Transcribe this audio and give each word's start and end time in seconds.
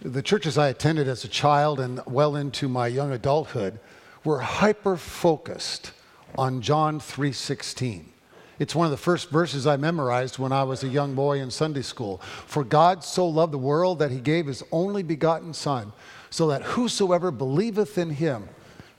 The 0.00 0.22
churches 0.22 0.56
I 0.56 0.68
attended 0.68 1.08
as 1.08 1.24
a 1.24 1.28
child 1.28 1.80
and 1.80 2.00
well 2.06 2.36
into 2.36 2.68
my 2.68 2.86
young 2.86 3.10
adulthood 3.10 3.80
were 4.22 4.38
hyper 4.38 4.96
focused 4.96 5.90
on 6.36 6.60
John 6.60 7.00
3:16. 7.00 8.12
It's 8.60 8.76
one 8.76 8.84
of 8.84 8.92
the 8.92 8.96
first 8.96 9.30
verses 9.30 9.66
I 9.66 9.76
memorized 9.76 10.38
when 10.38 10.52
I 10.52 10.62
was 10.62 10.84
a 10.84 10.88
young 10.88 11.16
boy 11.16 11.40
in 11.40 11.50
Sunday 11.50 11.82
school. 11.82 12.20
For 12.46 12.62
God 12.62 13.02
so 13.02 13.26
loved 13.26 13.52
the 13.52 13.58
world 13.58 13.98
that 13.98 14.12
he 14.12 14.20
gave 14.20 14.46
his 14.46 14.62
only 14.70 15.02
begotten 15.02 15.52
son, 15.52 15.92
so 16.30 16.46
that 16.46 16.62
whosoever 16.62 17.32
believeth 17.32 17.98
in 17.98 18.10
him 18.10 18.50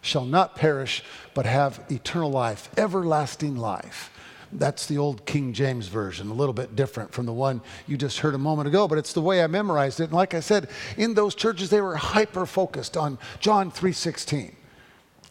shall 0.02 0.26
not 0.26 0.58
perish 0.58 1.02
but 1.34 1.46
have 1.46 1.82
eternal 1.90 2.30
life, 2.30 2.70
everlasting 2.76 3.56
life. 3.56 4.12
That's 4.52 4.88
the 4.88 4.98
old 4.98 5.26
King 5.26 5.54
James 5.54 5.88
Version, 5.88 6.30
a 6.30 6.34
little 6.34 6.54
bit 6.54 6.76
different 6.76 7.12
from 7.12 7.26
the 7.26 7.34
one 7.34 7.62
you 7.88 7.98
just 7.98 8.20
heard 8.20 8.34
a 8.34 8.40
moment 8.40 8.68
ago, 8.68 8.88
but 8.88 8.98
it's 8.98 9.14
the 9.14 9.22
way 9.22 9.44
I 9.44 9.48
memorized 9.48 10.00
it. 10.00 10.06
And 10.06 10.14
like 10.14 10.34
I 10.34 10.40
said, 10.40 10.70
in 10.98 11.14
those 11.14 11.36
churches 11.36 11.70
they 11.70 11.82
were 11.82 11.96
hyper 11.96 12.46
focused 12.46 12.98
on 12.98 13.20
John 13.40 13.71
3:16. 13.71 14.56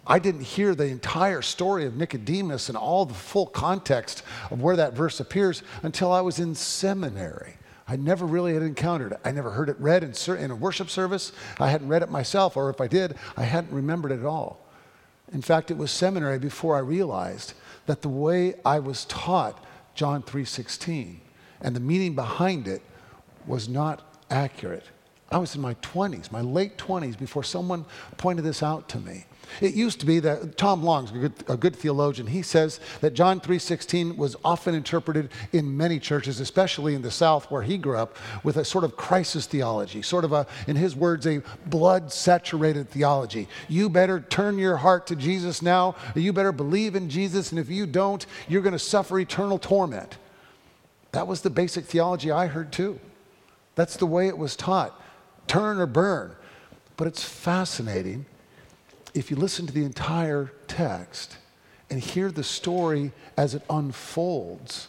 I 0.06 0.18
didn't 0.18 0.42
hear 0.42 0.74
the 0.74 0.86
entire 0.86 1.42
story 1.42 1.84
of 1.84 1.96
Nicodemus 1.96 2.68
and 2.68 2.78
all 2.78 3.04
the 3.04 3.12
full 3.12 3.46
context 3.46 4.22
of 4.50 4.62
where 4.62 4.76
that 4.76 4.94
verse 4.94 5.20
appears 5.20 5.62
until 5.82 6.12
I 6.12 6.22
was 6.22 6.38
in 6.38 6.54
seminary. 6.54 7.58
I 7.86 7.96
never 7.96 8.24
really 8.24 8.54
had 8.54 8.62
encountered 8.62 9.12
it. 9.12 9.20
I 9.24 9.32
never 9.32 9.50
heard 9.50 9.68
it 9.68 9.76
read 9.78 10.04
in, 10.04 10.14
in 10.36 10.50
a 10.50 10.56
worship 10.56 10.88
service. 10.88 11.32
I 11.58 11.68
hadn't 11.68 11.88
read 11.88 12.02
it 12.02 12.10
myself, 12.10 12.56
or 12.56 12.70
if 12.70 12.80
I 12.80 12.86
did, 12.86 13.16
I 13.36 13.42
hadn't 13.42 13.72
remembered 13.72 14.12
it 14.12 14.20
at 14.20 14.26
all. 14.26 14.67
In 15.32 15.42
fact, 15.42 15.70
it 15.70 15.76
was 15.76 15.90
seminary 15.90 16.38
before 16.38 16.76
I 16.76 16.80
realized 16.80 17.54
that 17.86 18.02
the 18.02 18.08
way 18.08 18.54
I 18.64 18.78
was 18.78 19.04
taught 19.04 19.62
John 19.94 20.22
3:16 20.22 21.20
and 21.60 21.74
the 21.74 21.80
meaning 21.80 22.14
behind 22.14 22.68
it 22.68 22.82
was 23.46 23.68
not 23.68 24.02
accurate. 24.30 24.84
I 25.30 25.38
was 25.38 25.54
in 25.54 25.60
my 25.60 25.74
20s, 25.74 26.32
my 26.32 26.40
late 26.40 26.78
20s 26.78 27.18
before 27.18 27.42
someone 27.42 27.84
pointed 28.16 28.44
this 28.44 28.62
out 28.62 28.88
to 28.90 28.98
me. 28.98 29.26
It 29.60 29.74
used 29.74 30.00
to 30.00 30.06
be 30.06 30.20
that 30.20 30.56
Tom 30.56 30.82
Long's 30.82 31.10
a 31.10 31.14
good, 31.14 31.32
a 31.48 31.56
good 31.56 31.76
theologian. 31.76 32.28
He 32.28 32.42
says 32.42 32.80
that 33.00 33.14
John 33.14 33.40
3:16 33.40 34.16
was 34.16 34.36
often 34.44 34.74
interpreted 34.74 35.30
in 35.52 35.76
many 35.76 35.98
churches, 35.98 36.40
especially 36.40 36.94
in 36.94 37.02
the 37.02 37.10
South 37.10 37.50
where 37.50 37.62
he 37.62 37.78
grew 37.78 37.96
up, 37.96 38.16
with 38.42 38.56
a 38.56 38.64
sort 38.64 38.84
of 38.84 38.96
crisis 38.96 39.46
theology, 39.46 40.02
sort 40.02 40.24
of 40.24 40.32
a, 40.32 40.46
in 40.66 40.76
his 40.76 40.94
words, 40.94 41.26
a 41.26 41.42
blood-saturated 41.66 42.88
theology. 42.90 43.48
You 43.68 43.88
better 43.88 44.20
turn 44.20 44.58
your 44.58 44.76
heart 44.76 45.06
to 45.08 45.16
Jesus 45.16 45.62
now. 45.62 45.96
You 46.14 46.32
better 46.32 46.52
believe 46.52 46.94
in 46.94 47.08
Jesus, 47.08 47.50
and 47.50 47.58
if 47.58 47.68
you 47.68 47.86
don't, 47.86 48.24
you're 48.48 48.62
going 48.62 48.72
to 48.72 48.78
suffer 48.78 49.18
eternal 49.18 49.58
torment. 49.58 50.18
That 51.12 51.26
was 51.26 51.40
the 51.40 51.50
basic 51.50 51.84
theology 51.86 52.30
I 52.30 52.46
heard 52.46 52.72
too. 52.72 53.00
That's 53.74 53.96
the 53.96 54.06
way 54.06 54.28
it 54.28 54.36
was 54.36 54.56
taught. 54.56 55.00
Turn 55.46 55.78
or 55.78 55.86
burn. 55.86 56.34
But 56.96 57.06
it's 57.06 57.22
fascinating 57.22 58.26
if 59.14 59.30
you 59.30 59.36
listen 59.36 59.66
to 59.66 59.72
the 59.72 59.84
entire 59.84 60.52
text 60.66 61.38
and 61.90 62.00
hear 62.00 62.30
the 62.30 62.44
story 62.44 63.12
as 63.36 63.54
it 63.54 63.62
unfolds, 63.70 64.88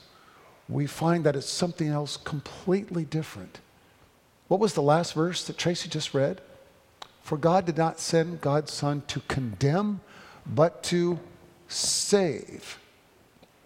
we 0.67 0.85
find 0.85 1.23
that 1.23 1.35
it's 1.35 1.49
something 1.49 1.87
else 1.87 2.17
completely 2.17 3.05
different. 3.05 3.59
What 4.47 4.59
was 4.59 4.73
the 4.73 4.81
last 4.81 5.13
verse 5.13 5.43
that 5.45 5.57
Tracy 5.57 5.89
just 5.89 6.13
read? 6.13 6.41
For 7.21 7.37
God 7.37 7.65
did 7.65 7.77
not 7.77 7.99
send 7.99 8.41
God's 8.41 8.73
Son 8.73 9.03
to 9.07 9.21
condemn, 9.21 10.01
but 10.45 10.83
to 10.83 11.19
save. 11.67 12.79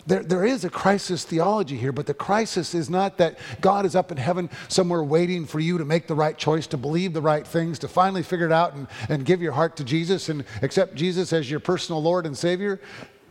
There, 0.06 0.22
there 0.22 0.46
is 0.46 0.66
a 0.66 0.70
crisis 0.70 1.23
theology 1.23 1.78
here, 1.78 1.94
but 1.94 2.06
the 2.06 2.14
crisis 2.14 2.73
is 2.76 2.90
not 2.90 3.18
that 3.20 3.40
God 3.62 3.86
is 3.86 3.96
up 3.96 4.12
in 4.12 4.18
heaven 4.18 4.50
somewhere 4.68 5.04
waiting 5.04 5.46
for 5.46 5.59
you 5.59 5.78
to 5.78 5.86
make 5.86 6.08
the 6.08 6.16
right 6.16 6.38
choice, 6.38 6.68
to 6.68 6.78
believe 6.78 7.14
the 7.14 7.22
right 7.22 7.48
things, 7.48 7.80
to 7.80 7.88
finally 7.88 8.24
figure 8.24 8.46
it 8.46 8.52
out 8.52 8.74
and, 8.74 8.88
and 9.08 9.26
give 9.26 9.42
your 9.42 9.54
heart 9.54 9.78
to 9.78 9.84
Jesus 9.84 10.28
and 10.28 10.44
accept 10.62 10.96
Jesus 10.96 11.31
as 11.31 11.50
your 11.50 11.62
personal 11.62 12.02
Lord 12.02 12.26
and 12.26 12.38
Savior. 12.38 12.81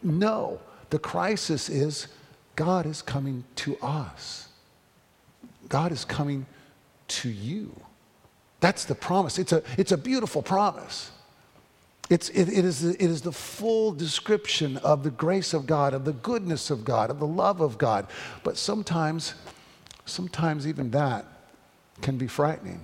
No, 0.03 0.61
the 0.91 0.99
crisis 0.99 1.69
is 1.69 2.09
God 2.57 2.87
is 2.87 3.03
coming 3.03 3.45
to 3.57 3.77
us. 3.83 4.49
God 5.69 5.93
is 5.93 6.05
coming 6.05 6.47
to 7.09 7.29
you. 7.29 7.75
That's 8.61 8.85
the 8.85 8.95
promise. 8.95 9.39
It's 9.39 9.53
a, 9.53 9.63
it's 9.77 9.93
a 9.93 9.99
beautiful 9.99 10.41
promise. 10.41 11.11
It's, 12.11 12.29
it, 12.31 12.49
it, 12.49 12.65
is, 12.65 12.85
it 12.85 13.01
is 13.01 13.23
the 13.23 13.33
full 13.33 13.93
description 13.93 14.77
of 14.79 15.03
the 15.03 15.11
grace 15.11 15.55
of 15.55 15.67
God, 15.67 15.95
of 15.95 16.05
the 16.05 16.13
goodness 16.13 16.71
of 16.71 16.85
God, 16.85 17.11
of 17.11 17.19
the 17.19 17.27
love 17.27 17.61
of 17.61 17.79
God. 17.79 18.07
But 18.43 18.59
sometimes, 18.59 19.35
sometimes 20.05 20.67
even 20.67 20.91
that 20.91 21.25
can 22.01 22.19
be 22.19 22.27
frightening. 22.27 22.81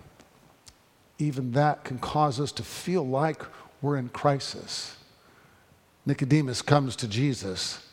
Even 1.19 1.53
that 1.53 1.85
can 1.85 1.99
cause 1.99 2.41
us 2.41 2.53
to 2.53 2.63
feel 2.63 3.07
like 3.07 3.43
we're 3.83 3.97
in 3.97 4.09
crisis. 4.09 4.97
Nicodemus 6.07 6.63
comes 6.63 6.97
to 6.97 7.09
Jesus 7.09 7.85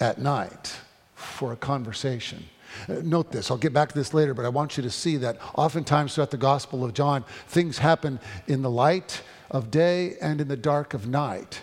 at 0.00 0.18
night 0.18 0.76
for 1.14 1.52
a 1.52 1.56
conversation. 1.56 2.44
Uh, 2.88 3.00
note 3.02 3.32
this, 3.32 3.50
I'll 3.50 3.56
get 3.56 3.72
back 3.72 3.88
to 3.90 3.94
this 3.94 4.14
later, 4.14 4.34
but 4.34 4.44
I 4.44 4.48
want 4.48 4.76
you 4.76 4.82
to 4.82 4.90
see 4.90 5.16
that 5.18 5.38
oftentimes 5.54 6.14
throughout 6.14 6.30
the 6.30 6.36
Gospel 6.36 6.84
of 6.84 6.94
John, 6.94 7.24
things 7.48 7.78
happen 7.78 8.20
in 8.46 8.62
the 8.62 8.70
light 8.70 9.22
of 9.50 9.70
day 9.70 10.16
and 10.20 10.40
in 10.40 10.48
the 10.48 10.56
dark 10.56 10.94
of 10.94 11.06
night. 11.06 11.62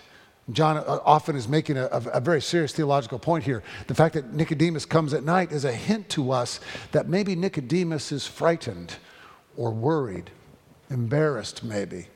John 0.52 0.76
uh, 0.76 1.00
often 1.04 1.34
is 1.34 1.48
making 1.48 1.76
a, 1.76 1.86
a, 1.86 2.20
very 2.20 2.40
serious 2.40 2.72
theological 2.72 3.18
point 3.18 3.42
here. 3.42 3.64
The 3.88 3.94
fact 3.94 4.14
that 4.14 4.32
Nicodemus 4.32 4.86
comes 4.86 5.12
at 5.12 5.24
night 5.24 5.50
is 5.50 5.64
a 5.64 5.72
hint 5.72 6.08
to 6.10 6.30
us 6.30 6.60
that 6.92 7.08
maybe 7.08 7.34
Nicodemus 7.34 8.12
is 8.12 8.26
frightened 8.26 8.94
or 9.56 9.72
worried, 9.72 10.30
embarrassed, 10.88 11.64
maybe, 11.64 12.06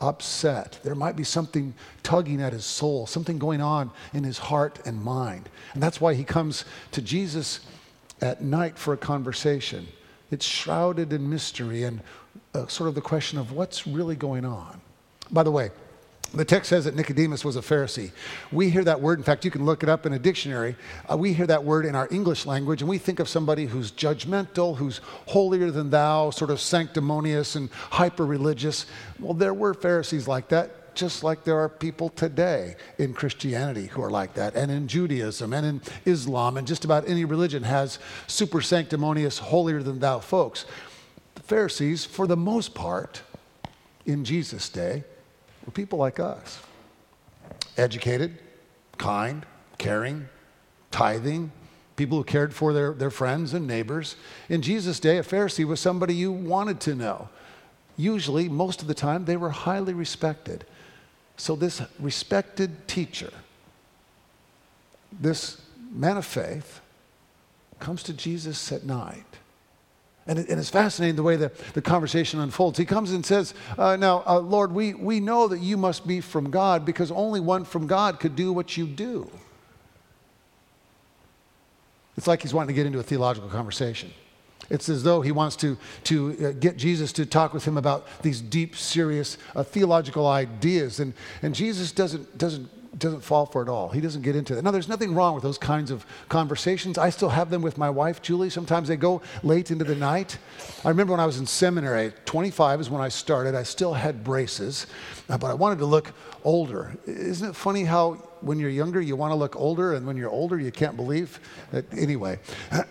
upset. 0.00 0.78
There 0.82 0.94
might 0.94 1.16
be 1.16 1.24
something 1.24 1.72
tugging 2.02 2.42
at 2.42 2.52
his 2.52 2.66
soul, 2.66 3.06
something 3.06 3.38
going 3.38 3.62
on 3.62 3.90
in 4.12 4.24
his 4.24 4.36
heart 4.36 4.80
and 4.84 5.02
mind. 5.02 5.48
And 5.72 5.82
that's 5.82 6.00
why 6.02 6.12
he 6.12 6.24
comes 6.24 6.66
to 6.92 7.00
Jesus 7.00 7.60
at 8.20 8.42
night 8.42 8.78
for 8.78 8.92
a 8.92 8.98
conversation. 8.98 9.86
It's 10.30 10.44
shrouded 10.44 11.14
in 11.14 11.30
mystery 11.30 11.84
and 11.84 12.02
uh, 12.54 12.66
sort 12.66 12.88
of 12.88 12.94
the 12.94 13.00
question 13.00 13.38
of 13.38 13.52
what's 13.52 13.86
really 13.86 14.16
going 14.16 14.44
on. 14.44 14.80
By 15.34 15.42
the 15.42 15.50
way, 15.50 15.70
the 16.32 16.44
text 16.44 16.68
says 16.68 16.84
that 16.84 16.94
Nicodemus 16.94 17.44
was 17.44 17.56
a 17.56 17.60
Pharisee. 17.60 18.12
We 18.52 18.70
hear 18.70 18.84
that 18.84 19.00
word, 19.00 19.18
in 19.18 19.24
fact, 19.24 19.44
you 19.44 19.50
can 19.50 19.64
look 19.64 19.82
it 19.82 19.88
up 19.88 20.06
in 20.06 20.12
a 20.12 20.18
dictionary. 20.18 20.76
Uh, 21.10 21.16
we 21.16 21.32
hear 21.32 21.46
that 21.48 21.64
word 21.64 21.84
in 21.86 21.96
our 21.96 22.08
English 22.12 22.46
language, 22.46 22.82
and 22.82 22.88
we 22.88 22.98
think 22.98 23.18
of 23.18 23.28
somebody 23.28 23.66
who's 23.66 23.90
judgmental, 23.90 24.76
who's 24.76 25.00
holier 25.26 25.72
than 25.72 25.90
thou, 25.90 26.30
sort 26.30 26.50
of 26.50 26.60
sanctimonious 26.60 27.56
and 27.56 27.68
hyper 27.90 28.24
religious. 28.24 28.86
Well, 29.18 29.34
there 29.34 29.52
were 29.52 29.74
Pharisees 29.74 30.28
like 30.28 30.48
that, 30.48 30.94
just 30.94 31.24
like 31.24 31.42
there 31.42 31.58
are 31.58 31.68
people 31.68 32.10
today 32.10 32.76
in 32.98 33.12
Christianity 33.12 33.86
who 33.86 34.02
are 34.02 34.10
like 34.10 34.34
that, 34.34 34.54
and 34.54 34.70
in 34.70 34.86
Judaism, 34.86 35.52
and 35.52 35.66
in 35.66 35.82
Islam, 36.04 36.56
and 36.56 36.66
just 36.66 36.84
about 36.84 37.08
any 37.08 37.24
religion 37.24 37.64
has 37.64 37.98
super 38.28 38.60
sanctimonious, 38.60 39.38
holier 39.38 39.82
than 39.82 39.98
thou 39.98 40.20
folks. 40.20 40.64
The 41.34 41.42
Pharisees, 41.42 42.04
for 42.04 42.28
the 42.28 42.36
most 42.36 42.72
part, 42.72 43.22
in 44.06 44.24
Jesus' 44.24 44.68
day, 44.68 45.04
were 45.64 45.72
people 45.72 45.98
like 45.98 46.20
us 46.20 46.60
educated, 47.76 48.38
kind, 48.98 49.44
caring, 49.78 50.28
tithing, 50.90 51.50
people 51.96 52.18
who 52.18 52.24
cared 52.24 52.54
for 52.54 52.72
their, 52.72 52.92
their 52.92 53.10
friends 53.10 53.52
and 53.52 53.66
neighbors. 53.66 54.16
In 54.48 54.62
Jesus' 54.62 55.00
day, 55.00 55.18
a 55.18 55.22
Pharisee 55.22 55.64
was 55.64 55.80
somebody 55.80 56.14
you 56.14 56.30
wanted 56.32 56.80
to 56.80 56.94
know. 56.94 57.28
Usually, 57.96 58.48
most 58.48 58.82
of 58.82 58.88
the 58.88 58.94
time, 58.94 59.24
they 59.24 59.36
were 59.36 59.50
highly 59.50 59.92
respected. 59.92 60.64
So, 61.36 61.56
this 61.56 61.82
respected 61.98 62.86
teacher, 62.86 63.32
this 65.12 65.60
man 65.90 66.16
of 66.16 66.24
faith, 66.24 66.80
comes 67.78 68.02
to 68.04 68.12
Jesus 68.12 68.70
at 68.72 68.84
night 68.84 69.24
and, 70.26 70.38
it, 70.38 70.48
and, 70.48 70.58
it's 70.58 70.70
fascinating 70.70 71.16
the 71.16 71.22
way 71.22 71.36
the, 71.36 71.52
the 71.74 71.82
conversation 71.82 72.40
unfolds. 72.40 72.78
He 72.78 72.86
comes 72.86 73.12
and 73.12 73.24
says, 73.24 73.52
uh, 73.76 73.96
Now, 73.96 74.22
uh, 74.26 74.38
Lord, 74.38 74.72
we, 74.72 74.94
we 74.94 75.20
know 75.20 75.48
that 75.48 75.60
you 75.60 75.76
must 75.76 76.06
be 76.06 76.20
from 76.20 76.50
God 76.50 76.86
because 76.86 77.10
only 77.10 77.40
one 77.40 77.64
from 77.64 77.86
God 77.86 78.20
could 78.20 78.34
do 78.34 78.52
what 78.52 78.76
you 78.76 78.86
do. 78.86 79.30
It's 82.16 82.26
like 82.26 82.42
he's 82.42 82.54
wanting 82.54 82.68
to 82.68 82.74
get 82.74 82.86
into 82.86 82.98
a 82.98 83.02
theological 83.02 83.50
conversation. 83.50 84.12
It's 84.70 84.88
as 84.88 85.02
though 85.02 85.20
he 85.20 85.32
wants 85.32 85.56
to, 85.56 85.76
to 86.04 86.46
uh, 86.46 86.52
get 86.52 86.76
Jesus 86.76 87.12
to 87.12 87.26
talk 87.26 87.52
with 87.52 87.64
him 87.64 87.76
about 87.76 88.06
these 88.22 88.40
deep, 88.40 88.76
serious 88.76 89.36
uh, 89.54 89.62
theological 89.62 90.26
ideas. 90.26 91.00
And, 91.00 91.12
and 91.42 91.54
Jesus 91.54 91.92
doesn't, 91.92 92.38
doesn't 92.38 92.70
doesn't 92.98 93.20
fall 93.20 93.46
for 93.46 93.62
it 93.62 93.68
all. 93.68 93.88
He 93.88 94.00
doesn't 94.00 94.22
get 94.22 94.36
into 94.36 94.56
it. 94.56 94.62
Now, 94.62 94.70
there's 94.70 94.88
nothing 94.88 95.14
wrong 95.14 95.34
with 95.34 95.42
those 95.42 95.58
kinds 95.58 95.90
of 95.90 96.06
conversations. 96.28 96.98
I 96.98 97.10
still 97.10 97.28
have 97.28 97.50
them 97.50 97.62
with 97.62 97.78
my 97.78 97.90
wife, 97.90 98.22
Julie. 98.22 98.50
Sometimes 98.50 98.88
they 98.88 98.96
go 98.96 99.22
late 99.42 99.70
into 99.70 99.84
the 99.84 99.94
night. 99.94 100.38
I 100.84 100.88
remember 100.88 101.12
when 101.12 101.20
I 101.20 101.26
was 101.26 101.38
in 101.38 101.46
seminary, 101.46 102.12
25 102.24 102.80
is 102.80 102.90
when 102.90 103.02
I 103.02 103.08
started. 103.08 103.54
I 103.54 103.62
still 103.62 103.94
had 103.94 104.24
braces, 104.24 104.86
uh, 105.28 105.38
but 105.38 105.50
I 105.50 105.54
wanted 105.54 105.78
to 105.78 105.86
look 105.86 106.12
older. 106.44 106.96
Isn't 107.06 107.50
it 107.50 107.56
funny 107.56 107.84
how 107.84 108.14
when 108.40 108.58
you're 108.58 108.70
younger, 108.70 109.00
you 109.00 109.16
want 109.16 109.30
to 109.30 109.36
look 109.36 109.56
older, 109.56 109.94
and 109.94 110.06
when 110.06 110.16
you're 110.16 110.30
older, 110.30 110.58
you 110.58 110.70
can't 110.70 110.96
believe 110.96 111.40
that? 111.72 111.84
Anyway. 111.92 112.38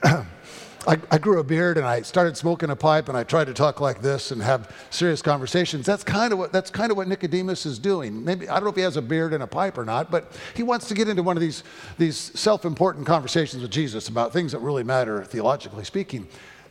I, 0.88 0.98
I, 1.12 1.18
grew 1.18 1.40
a 1.40 1.44
beard 1.44 1.78
and 1.78 1.86
I 1.86 2.02
started 2.02 2.36
smoking 2.36 2.70
a 2.70 2.76
pipe 2.76 3.08
and 3.08 3.18
I 3.18 3.24
tried 3.24 3.46
to 3.46 3.54
talk 3.54 3.80
like 3.80 4.02
this 4.02 4.32
and 4.32 4.42
have 4.42 4.76
serious 4.90 5.22
conversations. 5.22 5.86
That's 5.86 6.04
kind 6.04 6.34
of 6.34 6.40
what 6.40 6.52
that's 6.52 6.70
kind 6.70 6.92
of 6.92 6.98
what 6.98 7.08
Nicodemus 7.08 7.66
is 7.66 7.80
doing. 7.80 8.24
Maybe 8.24 8.50
I 8.50 8.56
don't 8.56 8.66
know 8.66 8.70
if 8.70 8.76
he 8.76 8.82
has 8.82 8.98
a 8.98 9.02
beard 9.02 9.34
and 9.34 9.44
a 9.44 9.48
pipe 9.48 9.78
or 9.78 9.86
not, 9.86 10.12
but 10.12 10.32
he 10.56 10.64
wants 10.64 10.88
to 10.90 10.94
get 10.94 11.08
into 11.08 11.24
one 11.24 11.38
of 11.38 11.42
these 11.42 11.64
these 11.98 12.18
self-important 12.18 13.06
conversations 13.06 13.62
with 13.62 13.72
Jesus 13.72 14.10
about 14.10 14.34
things 14.34 14.52
that 14.52 14.60
really 14.60 14.84
matter 14.84 15.24
theologically 15.24 15.86
speaking. 15.86 16.28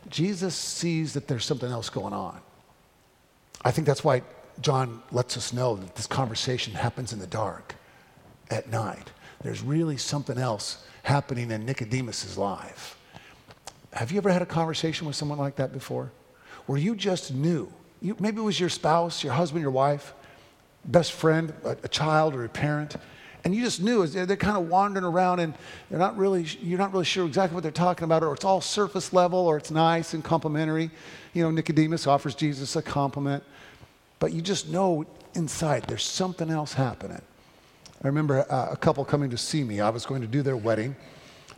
Jesus 0.09 0.53
sees 0.53 1.13
that 1.13 1.27
there's 1.27 1.45
something 1.45 1.71
else 1.71 1.89
going 1.89 2.13
on. 2.13 2.39
I 3.65 3.71
think 3.71 3.87
that's 3.87 4.03
why 4.03 4.21
John 4.61 5.01
lets 5.11 5.37
us 5.37 5.53
know 5.53 5.75
that 5.75 5.95
this 5.95 6.07
conversation 6.07 6.73
happens 6.73 7.13
in 7.13 7.19
the 7.19 7.27
dark 7.27 7.75
at 8.51 8.69
night. 8.69 9.11
There's 9.41 9.61
really 9.61 9.97
something 9.97 10.37
else 10.37 10.85
happening 11.03 11.51
in 11.51 11.65
Nicodemus's 11.65 12.37
life. 12.37 12.97
Have 13.93 14.11
you 14.11 14.17
ever 14.17 14.31
had 14.31 14.41
a 14.41 14.45
conversation 14.45 15.07
with 15.07 15.15
someone 15.15 15.37
like 15.37 15.55
that 15.57 15.71
before? 15.71 16.11
Where 16.65 16.77
you 16.77 16.95
just 16.95 17.33
knew, 17.33 17.71
you, 18.01 18.15
maybe 18.19 18.39
it 18.39 18.43
was 18.43 18.59
your 18.59 18.69
spouse, 18.69 19.23
your 19.23 19.33
husband, 19.33 19.61
your 19.61 19.71
wife, 19.71 20.13
best 20.85 21.13
friend, 21.13 21.53
a, 21.63 21.77
a 21.83 21.87
child, 21.87 22.35
or 22.35 22.43
a 22.43 22.49
parent, 22.49 22.95
and 23.43 23.53
you 23.53 23.61
just 23.61 23.81
knew 23.81 24.07
they're, 24.07 24.37
kind 24.37 24.55
of 24.55 24.69
wandering 24.69 25.03
around 25.03 25.39
and 25.39 25.53
they're 25.89 25.99
not 25.99 26.17
really, 26.17 26.43
you're 26.61 26.79
not 26.79 26.93
really 26.93 27.05
sure 27.05 27.25
exactly 27.25 27.53
what 27.53 27.61
they're 27.61 27.71
talking 27.71 28.05
about, 28.05 28.23
or 28.23 28.33
it's 28.33 28.45
all 28.45 28.61
surface 28.61 29.11
level, 29.11 29.39
or 29.39 29.57
it's 29.57 29.69
nice 29.69 30.13
and 30.13 30.23
complimentary. 30.23 30.89
You 31.33 31.43
know, 31.43 31.51
Nicodemus 31.51 32.07
offers 32.07 32.35
Jesus 32.35 32.75
a 32.77 32.81
compliment, 32.81 33.43
but 34.19 34.31
you 34.31 34.41
just 34.41 34.69
know 34.69 35.05
inside 35.35 35.83
there's 35.87 36.05
something 36.05 36.49
else 36.49 36.73
happening. 36.73 37.21
I 38.01 38.07
remember 38.07 38.49
uh, 38.51 38.69
a 38.71 38.77
couple 38.77 39.03
coming 39.03 39.29
to 39.29 39.37
see 39.37 39.63
me. 39.63 39.81
I 39.81 39.89
was 39.89 40.05
going 40.05 40.21
to 40.21 40.27
do 40.27 40.41
their 40.41 40.57
wedding. 40.57 40.95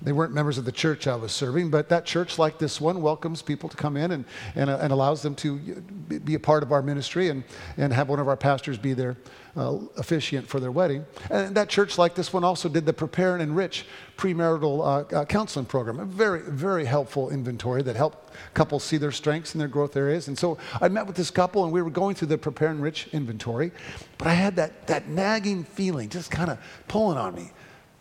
They 0.02 0.12
weren't 0.12 0.34
members 0.34 0.58
of 0.58 0.66
the 0.66 0.72
church 0.72 1.08
I 1.08 1.16
was 1.16 1.32
serving, 1.32 1.70
but 1.70 1.90
that 1.90 2.06
church, 2.06 2.38
like 2.38 2.58
this 2.58 2.80
one, 2.82 3.02
welcomes 3.02 3.42
people 3.42 3.70
to 3.70 3.78
come 3.78 3.98
in 3.98 4.12
and, 4.12 4.26
and, 4.56 4.70
uh, 4.70 4.80
and 4.82 4.92
allows 4.92 5.22
them 5.22 5.36
to 5.36 5.58
be 5.58 6.36
a 6.36 6.40
part 6.40 6.64
of 6.64 6.72
our 6.72 6.82
ministry 6.82 7.30
and, 7.30 7.44
and 7.78 7.94
have 7.94 8.10
one 8.10 8.20
of 8.20 8.28
our 8.28 8.38
pastors 8.38 8.78
be 8.78 8.94
their 8.94 9.16
uh, 9.58 9.78
officiant 9.98 10.48
for 10.48 10.60
their 10.60 10.72
wedding. 10.72 11.06
And 11.30 11.56
that 11.56 11.70
church, 11.70 11.98
like 11.98 12.16
this 12.16 12.34
one, 12.34 12.44
also 12.44 12.68
did 12.68 12.86
the 12.86 12.94
Prepare 12.94 13.36
and 13.36 13.42
Enrich 13.42 13.86
premarital 14.18 14.80
uh, 15.14 15.16
uh, 15.16 15.26
counseling 15.26 15.66
program. 15.66 16.00
A 16.00 16.06
very, 16.06 16.42
very 16.42 16.86
helpful 16.86 17.30
inventory 17.30 17.82
that 17.84 17.96
helped 17.96 18.34
couples 18.54 18.84
see 18.84 18.98
their 18.98 19.12
strengths 19.12 19.54
and 19.54 19.62
their 19.62 19.68
growth 19.68 19.96
areas. 19.96 20.28
And 20.28 20.38
so 20.38 20.58
I 20.82 20.90
met 20.90 21.08
with 21.08 21.16
this 21.16 21.32
couple 21.32 21.64
and 21.64 21.72
we 21.72 21.82
were 21.82 21.90
going 21.90 22.16
through 22.16 22.30
the 22.30 22.38
Prepare 22.38 22.70
and 22.70 22.80
Enrich 22.80 23.08
inventory, 23.14 23.72
but 24.18 24.28
I 24.28 24.34
had 24.34 24.56
that, 24.58 24.88
that 24.88 25.08
nagging 25.08 25.64
feeling 25.64 26.10
just 26.10 26.32
kind 26.32 26.50
of 26.50 26.60
pulling 26.88 27.18
on 27.18 27.36
me. 27.36 27.52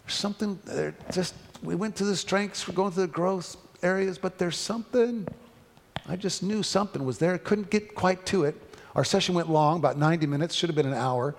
Something, 0.06 0.58
there 0.64 0.94
just 1.12 1.34
we 1.64 1.74
went 1.74 1.96
to 1.96 2.04
the 2.04 2.16
strengths, 2.16 2.68
we're 2.68 2.74
going 2.74 2.92
to 2.92 3.00
the 3.00 3.06
growth 3.06 3.56
areas, 3.82 4.18
but 4.18 4.38
there's 4.38 4.58
something. 4.58 5.26
I 6.06 6.16
just 6.16 6.42
knew 6.42 6.62
something 6.62 7.04
was 7.04 7.18
there. 7.18 7.38
Couldn't 7.38 7.70
get 7.70 7.94
quite 7.94 8.26
to 8.26 8.44
it. 8.44 8.60
Our 8.94 9.04
session 9.04 9.34
went 9.34 9.50
long, 9.50 9.78
about 9.78 9.98
90 9.98 10.26
minutes, 10.26 10.54
should 10.54 10.68
have 10.68 10.76
been 10.76 10.86
an 10.86 10.94
hour. 10.94 11.34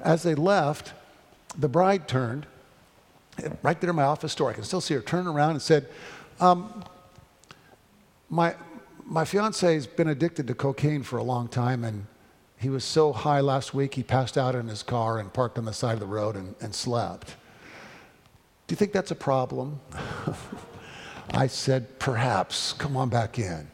As 0.00 0.22
they 0.22 0.34
left, 0.34 0.92
the 1.56 1.68
bride 1.68 2.08
turned, 2.08 2.46
right 3.62 3.80
there 3.80 3.90
in 3.90 3.96
my 3.96 4.02
office 4.02 4.34
door. 4.34 4.50
I 4.50 4.54
can 4.54 4.64
still 4.64 4.80
see 4.80 4.94
her 4.94 5.00
turn 5.00 5.26
around 5.26 5.52
and 5.52 5.62
said, 5.62 5.88
um, 6.40 6.84
my, 8.28 8.54
my 9.04 9.24
fiance 9.24 9.72
has 9.72 9.86
been 9.86 10.08
addicted 10.08 10.46
to 10.48 10.54
cocaine 10.54 11.02
for 11.02 11.18
a 11.18 11.22
long 11.22 11.48
time, 11.48 11.84
and 11.84 12.06
he 12.58 12.68
was 12.68 12.84
so 12.84 13.12
high 13.12 13.40
last 13.40 13.72
week 13.72 13.94
he 13.94 14.02
passed 14.02 14.36
out 14.36 14.54
in 14.54 14.66
his 14.66 14.82
car 14.82 15.18
and 15.18 15.32
parked 15.32 15.58
on 15.58 15.64
the 15.64 15.72
side 15.72 15.94
of 15.94 16.00
the 16.00 16.06
road 16.06 16.36
and, 16.36 16.54
and 16.60 16.74
slept. 16.74 17.36
Do 18.70 18.74
you 18.74 18.76
think 18.76 18.92
that's 18.92 19.10
a 19.10 19.16
problem? 19.16 19.80
I 21.34 21.48
said, 21.48 21.98
Perhaps. 21.98 22.72
Come 22.74 22.96
on 22.96 23.08
back 23.08 23.36
in. 23.36 23.66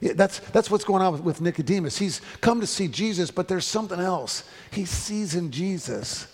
Yeah, 0.00 0.12
that's, 0.12 0.40
that's 0.40 0.70
what's 0.70 0.84
going 0.84 1.00
on 1.00 1.14
with, 1.14 1.22
with 1.22 1.40
Nicodemus. 1.40 1.96
He's 1.96 2.20
come 2.42 2.60
to 2.60 2.66
see 2.66 2.86
Jesus, 2.86 3.30
but 3.30 3.48
there's 3.48 3.64
something 3.64 3.98
else. 3.98 4.44
He 4.72 4.84
sees 4.84 5.34
in 5.34 5.50
Jesus 5.50 6.26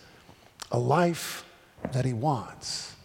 a 0.73 0.79
life 0.81 1.44
that 1.93 2.05
he 2.05 2.12
wants. 2.12 2.97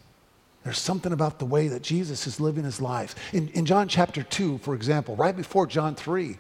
There's 0.64 0.80
something 0.80 1.14
about 1.14 1.38
the 1.38 1.46
way 1.46 1.68
that 1.68 1.84
Jesus 1.84 2.26
is 2.26 2.40
living 2.40 2.64
his 2.64 2.82
life. 2.82 3.14
In, 3.34 3.50
in 3.50 3.68
John 3.68 3.88
chapter 3.88 4.24
2, 4.24 4.58
for 4.58 4.74
example, 4.74 5.16
right 5.16 5.38
before 5.38 5.68
John 5.68 5.94
3, 5.94 6.40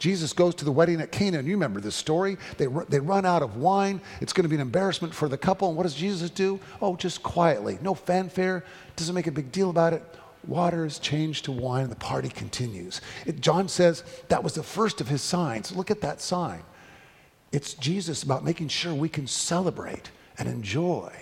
Jesus 0.00 0.32
goes 0.32 0.54
to 0.56 0.64
the 0.64 0.72
wedding 0.72 1.00
at 1.00 1.12
Cana. 1.12 1.38
and 1.38 1.46
You 1.46 1.54
remember 1.54 1.78
this 1.78 1.94
story. 1.94 2.38
They, 2.56 2.66
they 2.88 2.98
run 2.98 3.24
out 3.24 3.42
of 3.42 3.58
wine. 3.58 4.00
It's 4.20 4.32
going 4.32 4.44
to 4.44 4.48
be 4.48 4.56
an 4.56 4.60
embarrassment 4.62 5.14
for 5.14 5.28
the 5.28 5.38
couple. 5.38 5.68
And 5.68 5.76
what 5.76 5.84
does 5.84 5.94
Jesus 5.94 6.30
do? 6.30 6.58
Oh, 6.80 6.96
just 6.96 7.22
quietly. 7.22 7.78
No 7.82 7.94
fanfare. 7.94 8.64
Doesn't 8.96 9.14
make 9.14 9.28
a 9.28 9.32
big 9.32 9.52
deal 9.52 9.70
about 9.70 9.92
it. 9.92 10.02
Water 10.46 10.86
is 10.86 10.98
changed 10.98 11.44
to 11.44 11.52
wine 11.52 11.82
and 11.82 11.92
the 11.92 11.96
party 11.96 12.30
continues. 12.30 13.02
It, 13.26 13.42
John 13.42 13.68
says 13.68 14.02
that 14.28 14.42
was 14.42 14.54
the 14.54 14.62
first 14.62 15.02
of 15.02 15.08
his 15.08 15.20
signs. 15.20 15.70
Look 15.76 15.90
at 15.90 16.00
that 16.00 16.22
sign. 16.22 16.62
It's 17.52 17.74
Jesus 17.74 18.22
about 18.22 18.42
making 18.42 18.68
sure 18.68 18.94
we 18.94 19.10
can 19.10 19.26
celebrate 19.26 20.10
and 20.38 20.48
enjoy 20.48 21.12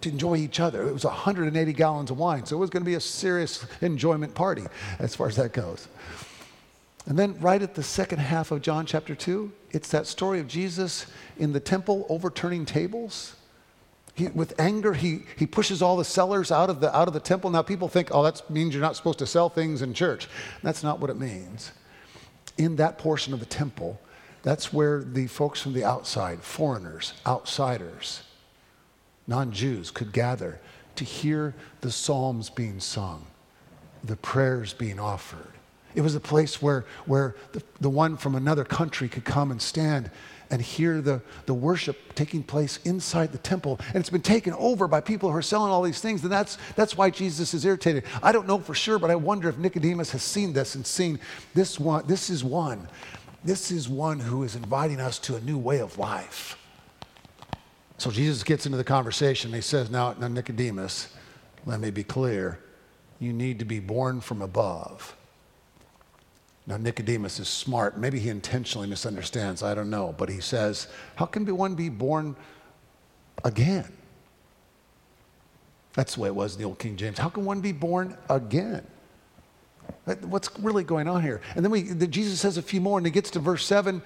to 0.00 0.08
enjoy 0.08 0.36
each 0.36 0.58
other. 0.58 0.88
It 0.88 0.92
was 0.92 1.04
180 1.04 1.72
gallons 1.74 2.10
of 2.10 2.18
wine, 2.18 2.44
so 2.44 2.56
it 2.56 2.58
was 2.58 2.70
going 2.70 2.82
to 2.82 2.88
be 2.88 2.94
a 2.94 3.00
serious 3.00 3.64
enjoyment 3.80 4.34
party 4.34 4.64
as 4.98 5.14
far 5.14 5.28
as 5.28 5.36
that 5.36 5.52
goes. 5.52 5.86
And 7.06 7.18
then, 7.18 7.38
right 7.40 7.60
at 7.60 7.74
the 7.74 7.82
second 7.82 8.18
half 8.18 8.52
of 8.52 8.62
John 8.62 8.86
chapter 8.86 9.14
2, 9.14 9.50
it's 9.72 9.88
that 9.88 10.06
story 10.06 10.38
of 10.38 10.46
Jesus 10.46 11.06
in 11.36 11.52
the 11.52 11.60
temple 11.60 12.06
overturning 12.08 12.64
tables. 12.64 13.34
He, 14.14 14.28
with 14.28 14.58
anger, 14.60 14.92
he, 14.92 15.22
he 15.36 15.46
pushes 15.46 15.82
all 15.82 15.96
the 15.96 16.04
sellers 16.04 16.52
out 16.52 16.70
of, 16.70 16.80
the, 16.80 16.96
out 16.96 17.08
of 17.08 17.14
the 17.14 17.20
temple. 17.20 17.50
Now, 17.50 17.62
people 17.62 17.88
think, 17.88 18.08
oh, 18.12 18.22
that 18.22 18.48
means 18.48 18.72
you're 18.74 18.82
not 18.82 18.94
supposed 18.94 19.18
to 19.18 19.26
sell 19.26 19.48
things 19.48 19.82
in 19.82 19.94
church. 19.94 20.28
That's 20.62 20.82
not 20.82 21.00
what 21.00 21.10
it 21.10 21.18
means. 21.18 21.72
In 22.56 22.76
that 22.76 22.98
portion 22.98 23.32
of 23.32 23.40
the 23.40 23.46
temple, 23.46 24.00
that's 24.42 24.72
where 24.72 25.02
the 25.02 25.26
folks 25.26 25.60
from 25.60 25.72
the 25.72 25.84
outside, 25.84 26.40
foreigners, 26.42 27.14
outsiders, 27.26 28.22
non 29.26 29.50
Jews, 29.50 29.90
could 29.90 30.12
gather 30.12 30.60
to 30.96 31.04
hear 31.04 31.54
the 31.80 31.90
psalms 31.90 32.50
being 32.50 32.78
sung, 32.78 33.24
the 34.04 34.16
prayers 34.16 34.72
being 34.72 35.00
offered 35.00 35.52
it 35.94 36.00
was 36.00 36.14
a 36.14 36.20
place 36.20 36.62
where, 36.62 36.84
where 37.06 37.34
the, 37.52 37.62
the 37.80 37.90
one 37.90 38.16
from 38.16 38.34
another 38.34 38.64
country 38.64 39.08
could 39.08 39.24
come 39.24 39.50
and 39.50 39.60
stand 39.60 40.10
and 40.52 40.60
hear 40.60 41.00
the, 41.00 41.22
the 41.46 41.54
worship 41.54 42.14
taking 42.14 42.42
place 42.42 42.78
inside 42.84 43.32
the 43.32 43.38
temple. 43.38 43.80
And 43.88 43.96
it's 43.96 44.10
been 44.10 44.20
taken 44.20 44.52
over 44.54 44.86
by 44.86 45.00
people 45.00 45.30
who 45.30 45.36
are 45.36 45.42
selling 45.42 45.72
all 45.72 45.82
these 45.82 46.00
things. 46.00 46.22
And 46.22 46.30
that's, 46.30 46.58
that's 46.76 46.94
why 46.94 47.08
Jesus 47.08 47.54
is 47.54 47.64
irritated. 47.64 48.04
I 48.22 48.32
don't 48.32 48.46
know 48.46 48.58
for 48.58 48.74
sure, 48.74 48.98
but 48.98 49.10
I 49.10 49.14
wonder 49.14 49.48
if 49.48 49.56
Nicodemus 49.56 50.10
has 50.10 50.22
seen 50.22 50.52
this 50.52 50.74
and 50.74 50.86
seen 50.86 51.18
this 51.54 51.80
one. 51.80 52.06
This 52.06 52.28
is 52.28 52.44
one. 52.44 52.86
This 53.42 53.70
is 53.70 53.88
one 53.88 54.20
who 54.20 54.42
is 54.42 54.54
inviting 54.54 55.00
us 55.00 55.18
to 55.20 55.36
a 55.36 55.40
new 55.40 55.56
way 55.56 55.80
of 55.80 55.96
life. 55.98 56.58
So 57.96 58.10
Jesus 58.10 58.42
gets 58.42 58.66
into 58.66 58.76
the 58.76 58.84
conversation. 58.84 59.48
and 59.48 59.56
He 59.56 59.62
says, 59.62 59.90
Now, 59.90 60.14
now 60.18 60.28
Nicodemus, 60.28 61.14
let 61.64 61.80
me 61.80 61.90
be 61.90 62.04
clear. 62.04 62.58
You 63.18 63.32
need 63.32 63.58
to 63.60 63.64
be 63.64 63.80
born 63.80 64.20
from 64.20 64.42
above. 64.42 65.16
Now, 66.66 66.76
Nicodemus 66.76 67.40
is 67.40 67.48
smart. 67.48 67.98
Maybe 67.98 68.20
he 68.20 68.28
intentionally 68.28 68.86
misunderstands. 68.86 69.62
I 69.62 69.74
don't 69.74 69.90
know. 69.90 70.14
But 70.16 70.28
he 70.28 70.40
says, 70.40 70.86
How 71.16 71.26
can 71.26 71.44
one 71.56 71.74
be 71.74 71.88
born 71.88 72.36
again? 73.44 73.92
That's 75.94 76.14
the 76.14 76.20
way 76.20 76.28
it 76.28 76.34
was 76.34 76.54
in 76.54 76.62
the 76.62 76.66
old 76.66 76.78
King 76.78 76.96
James. 76.96 77.18
How 77.18 77.28
can 77.28 77.44
one 77.44 77.60
be 77.60 77.72
born 77.72 78.16
again? 78.30 78.86
What's 80.22 80.50
really 80.58 80.84
going 80.84 81.06
on 81.06 81.22
here? 81.22 81.40
And 81.54 81.64
then 81.64 81.70
we, 81.70 81.82
the, 81.82 82.06
Jesus 82.06 82.40
says 82.40 82.56
a 82.56 82.62
few 82.62 82.80
more, 82.80 82.98
and 82.98 83.06
he 83.06 83.12
gets 83.12 83.30
to 83.32 83.40
verse 83.40 83.64
7, 83.66 84.00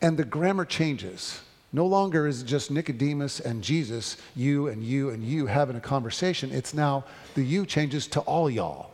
and 0.00 0.16
the 0.16 0.24
grammar 0.24 0.64
changes. 0.64 1.40
No 1.72 1.86
longer 1.86 2.26
is 2.26 2.42
it 2.42 2.46
just 2.46 2.70
Nicodemus 2.70 3.40
and 3.40 3.62
Jesus, 3.62 4.16
you 4.34 4.68
and 4.68 4.82
you 4.82 5.10
and 5.10 5.22
you 5.22 5.46
having 5.46 5.76
a 5.76 5.80
conversation. 5.80 6.50
It's 6.50 6.72
now 6.72 7.04
the 7.34 7.42
you 7.42 7.66
changes 7.66 8.06
to 8.08 8.20
all 8.20 8.48
y'all. 8.48 8.90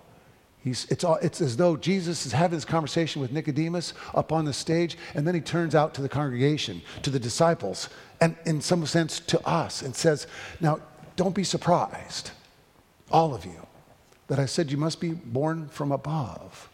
He's, 0.64 0.86
it's, 0.88 1.04
all, 1.04 1.16
it's 1.16 1.42
as 1.42 1.58
though 1.58 1.76
Jesus 1.76 2.24
is 2.24 2.32
having 2.32 2.56
this 2.56 2.64
conversation 2.64 3.20
with 3.20 3.30
Nicodemus 3.30 3.92
up 4.14 4.32
on 4.32 4.46
the 4.46 4.52
stage, 4.54 4.96
and 5.14 5.28
then 5.28 5.34
he 5.34 5.42
turns 5.42 5.74
out 5.74 5.92
to 5.94 6.02
the 6.02 6.08
congregation, 6.08 6.80
to 7.02 7.10
the 7.10 7.20
disciples, 7.20 7.90
and 8.18 8.34
in 8.46 8.62
some 8.62 8.86
sense 8.86 9.20
to 9.20 9.46
us, 9.46 9.82
and 9.82 9.94
says, 9.94 10.26
Now, 10.62 10.80
don't 11.16 11.34
be 11.34 11.44
surprised, 11.44 12.30
all 13.10 13.34
of 13.34 13.44
you, 13.44 13.66
that 14.28 14.38
I 14.38 14.46
said 14.46 14.72
you 14.72 14.78
must 14.78 15.02
be 15.02 15.10
born 15.10 15.68
from 15.68 15.92
above. 15.92 16.70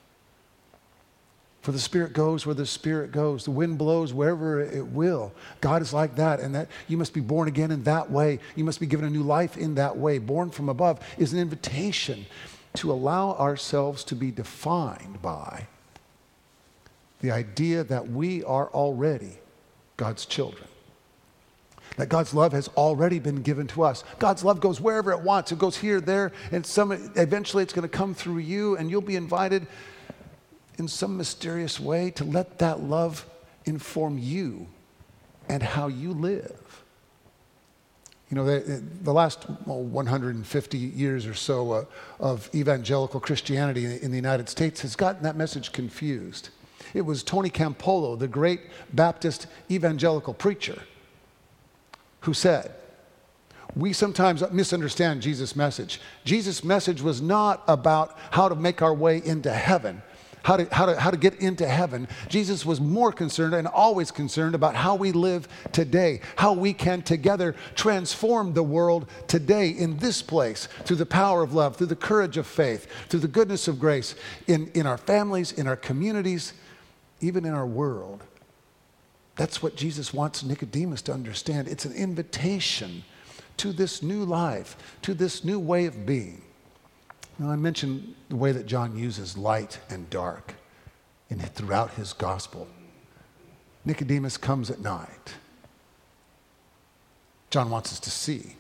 For 1.63 1.73
the 1.73 1.79
Spirit 1.81 2.13
goes 2.13 2.47
where 2.47 2.55
the 2.55 2.67
Spirit 2.67 3.11
goes. 3.11 3.45
The 3.45 3.51
wind 3.51 3.77
blows 3.77 4.15
wherever 4.15 4.61
it 4.61 4.87
will. 4.87 5.33
God 5.61 5.83
is 5.83 5.93
like 5.93 6.15
that, 6.15 6.39
and 6.39 6.55
that 6.55 6.69
you 6.87 6.97
must 6.97 7.13
be 7.13 7.21
born 7.21 7.49
again 7.49 7.73
in 7.73 7.83
that 7.83 8.09
way. 8.09 8.39
You 8.55 8.65
must 8.65 8.79
be 8.79 8.87
given 8.87 9.05
a 9.05 9.11
new 9.11 9.25
life 9.25 9.57
in 9.57 9.75
that 9.75 9.97
way. 9.97 10.19
Born 10.19 10.51
from 10.51 10.69
above 10.69 11.01
is 11.19 11.33
an 11.33 11.41
invitation 11.41 12.25
to 12.75 12.93
allow 12.93 13.33
ourselves 13.35 14.05
to 14.05 14.15
be 14.15 14.31
defined 14.31 15.21
by 15.21 15.67
the 17.21 17.31
idea 17.31 17.85
that 17.85 18.09
we 18.09 18.43
are 18.45 18.69
already 18.69 19.39
God's 19.97 20.25
children. 20.25 20.67
that 21.97 22.09
God's 22.09 22.33
love 22.33 22.53
has 22.53 22.69
already 22.69 23.19
been 23.19 23.43
given 23.43 23.67
to 23.69 23.83
us. 23.83 24.05
God's 24.19 24.45
love 24.45 24.61
goes 24.61 24.81
wherever 24.81 25.13
it 25.13 25.21
wants. 25.21 25.53
It 25.53 25.59
goes 25.59 25.77
here, 25.77 26.01
there, 26.01 26.33
and 26.51 26.65
some, 26.65 26.93
eventually 27.17 27.63
it's 27.63 27.73
going 27.73 27.89
to 27.89 27.95
come 27.95 28.15
through 28.15 28.39
you, 28.39 28.77
and 28.77 28.91
you'll 28.91 29.01
be 29.03 29.17
invited 29.17 29.67
in 30.79 30.89
some 30.89 31.17
mysterious 31.17 31.79
way 31.79 32.11
to 32.13 32.25
let 32.25 32.59
that 32.61 32.81
love 32.81 33.27
inform 33.67 34.19
you 34.19 34.67
and 35.49 35.63
how 35.63 35.89
you 35.89 36.13
live. 36.13 36.85
You 38.31 38.37
know, 38.37 38.45
the, 38.45 38.83
the 39.03 39.13
last 39.13 39.47
well, 39.67 39.83
150 39.83 40.79
years 40.79 41.27
or 41.27 41.35
so 41.35 41.73
uh, 41.73 41.85
of 42.21 42.49
evangelical 42.55 43.19
Christianity 43.19 43.85
in 43.85 44.11
the 44.11 44.17
United 44.17 44.49
States 44.49 44.83
has 44.83 44.95
gotten 44.95 45.25
that 45.25 45.37
message 45.37 45.73
confused. 45.73 46.51
It 46.95 47.03
was 47.03 47.25
Tony 47.25 47.51
Campolo, 47.51 48.17
the 48.17 48.29
great 48.29 48.61
Baptist 48.93 49.49
evangelical 49.69 50.33
preacher, 50.33 50.83
who 52.21 52.33
said, 52.33 52.73
we 53.77 53.93
sometimes 53.93 54.43
misunderstand 54.51 55.23
Jesus' 55.23 55.55
message. 55.55 56.01
Jesus' 56.25 56.65
message 56.65 57.03
was 57.03 57.21
not 57.21 57.63
about 57.69 58.17
how 58.31 58.49
to 58.49 58.55
make 58.55 58.83
our 58.83 58.95
way 58.95 59.23
into 59.25 59.53
heaven 59.53 60.03
how 60.43 60.57
to, 60.57 60.75
how, 60.75 60.87
to, 60.87 60.99
how 60.99 61.11
to 61.11 61.17
get 61.17 61.35
into 61.41 61.67
heaven, 61.67 62.09
Jesus 62.29 62.65
was 62.65 62.81
more 62.81 63.13
concerned 63.13 63.55
and 63.55 63.67
always 63.67 64.11
concerned 64.11 64.55
about 64.55 64.75
how 64.75 64.95
we 64.95 65.13
live 65.13 65.49
today, 65.73 66.21
how 66.37 66.53
we 66.53 66.73
can 66.73 67.03
together 67.03 67.55
transform 67.75 68.55
the 68.55 68.63
world 68.63 69.09
today 69.27 69.69
in 69.69 69.99
this 69.99 70.23
place 70.23 70.67
through 70.85 70.97
the 70.97 71.07
power 71.07 71.43
of 71.43 71.53
love, 71.53 71.77
through 71.77 71.89
the 71.89 71.97
courage 71.97 72.37
of 72.37 72.47
faith, 72.47 72.87
through 73.09 73.21
the 73.21 73.29
goodness 73.29 73.69
of 73.69 73.79
grace 73.79 74.15
in, 74.47 74.71
in 74.75 74.87
our 74.87 74.99
families, 74.99 75.53
in 75.53 75.67
our 75.67 75.77
communities, 75.77 76.53
even 77.21 77.45
in 77.45 77.53
our 77.53 77.67
world. 77.67 78.23
That's 79.37 79.63
what 79.63 79.77
Jesus 79.77 80.13
wants 80.13 80.43
Nicodemus 80.43 81.03
to 81.03 81.13
understand. 81.13 81.69
It's 81.69 81.85
an 81.85 81.95
invitation 81.95 83.05
to 83.59 83.73
this 83.73 84.03
new 84.03 84.25
life, 84.25 84.77
to 85.03 85.15
this 85.15 85.45
new 85.45 85.59
way 85.59 85.87
of 85.87 86.07
being. 86.07 86.43
Now, 87.41 87.51
I 87.51 87.57
mentioned 87.57 88.15
the 88.29 88.37
way 88.37 88.53
that 88.53 88.67
John 88.67 88.99
uses 88.99 89.39
light 89.39 89.81
and 89.89 90.11
dark 90.11 90.57
in, 91.31 91.39
throughout 91.39 91.93
his 91.93 92.13
gospel. 92.13 92.69
Nicodemus 93.83 94.37
comes 94.37 94.71
at 94.71 94.81
night. 94.81 95.37
John 97.49 97.71
wants 97.71 97.95
us 97.95 98.01
to 98.01 98.11
see 98.11 98.57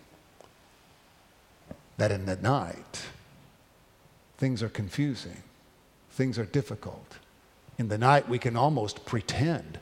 that 1.99 2.10
in 2.10 2.25
the 2.25 2.37
night, 2.37 3.02
things 4.38 4.62
are 4.62 4.70
confusing, 4.70 5.42
things 6.12 6.38
are 6.38 6.46
difficult. 6.46 7.18
In 7.76 7.88
the 7.88 7.99
night, 7.99 8.30
we 8.30 8.38
can 8.38 8.56
almost 8.56 9.04
pretend 9.04 9.78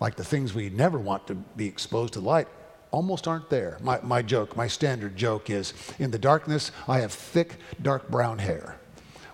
like 0.00 0.16
the 0.16 0.24
things 0.24 0.52
we 0.52 0.68
never 0.68 0.98
want 0.98 1.26
to 1.28 1.34
be 1.34 1.66
exposed 1.66 2.12
to 2.12 2.20
light 2.20 2.48
almost 2.90 3.28
aren't 3.28 3.50
there. 3.50 3.78
My, 3.82 4.00
my 4.02 4.22
joke, 4.22 4.56
my 4.56 4.66
standard 4.66 5.16
joke 5.16 5.50
is 5.50 5.74
in 5.98 6.10
the 6.10 6.18
darkness, 6.18 6.70
I 6.86 7.00
have 7.00 7.12
thick, 7.12 7.56
dark 7.82 8.08
brown 8.08 8.38
hair, 8.38 8.76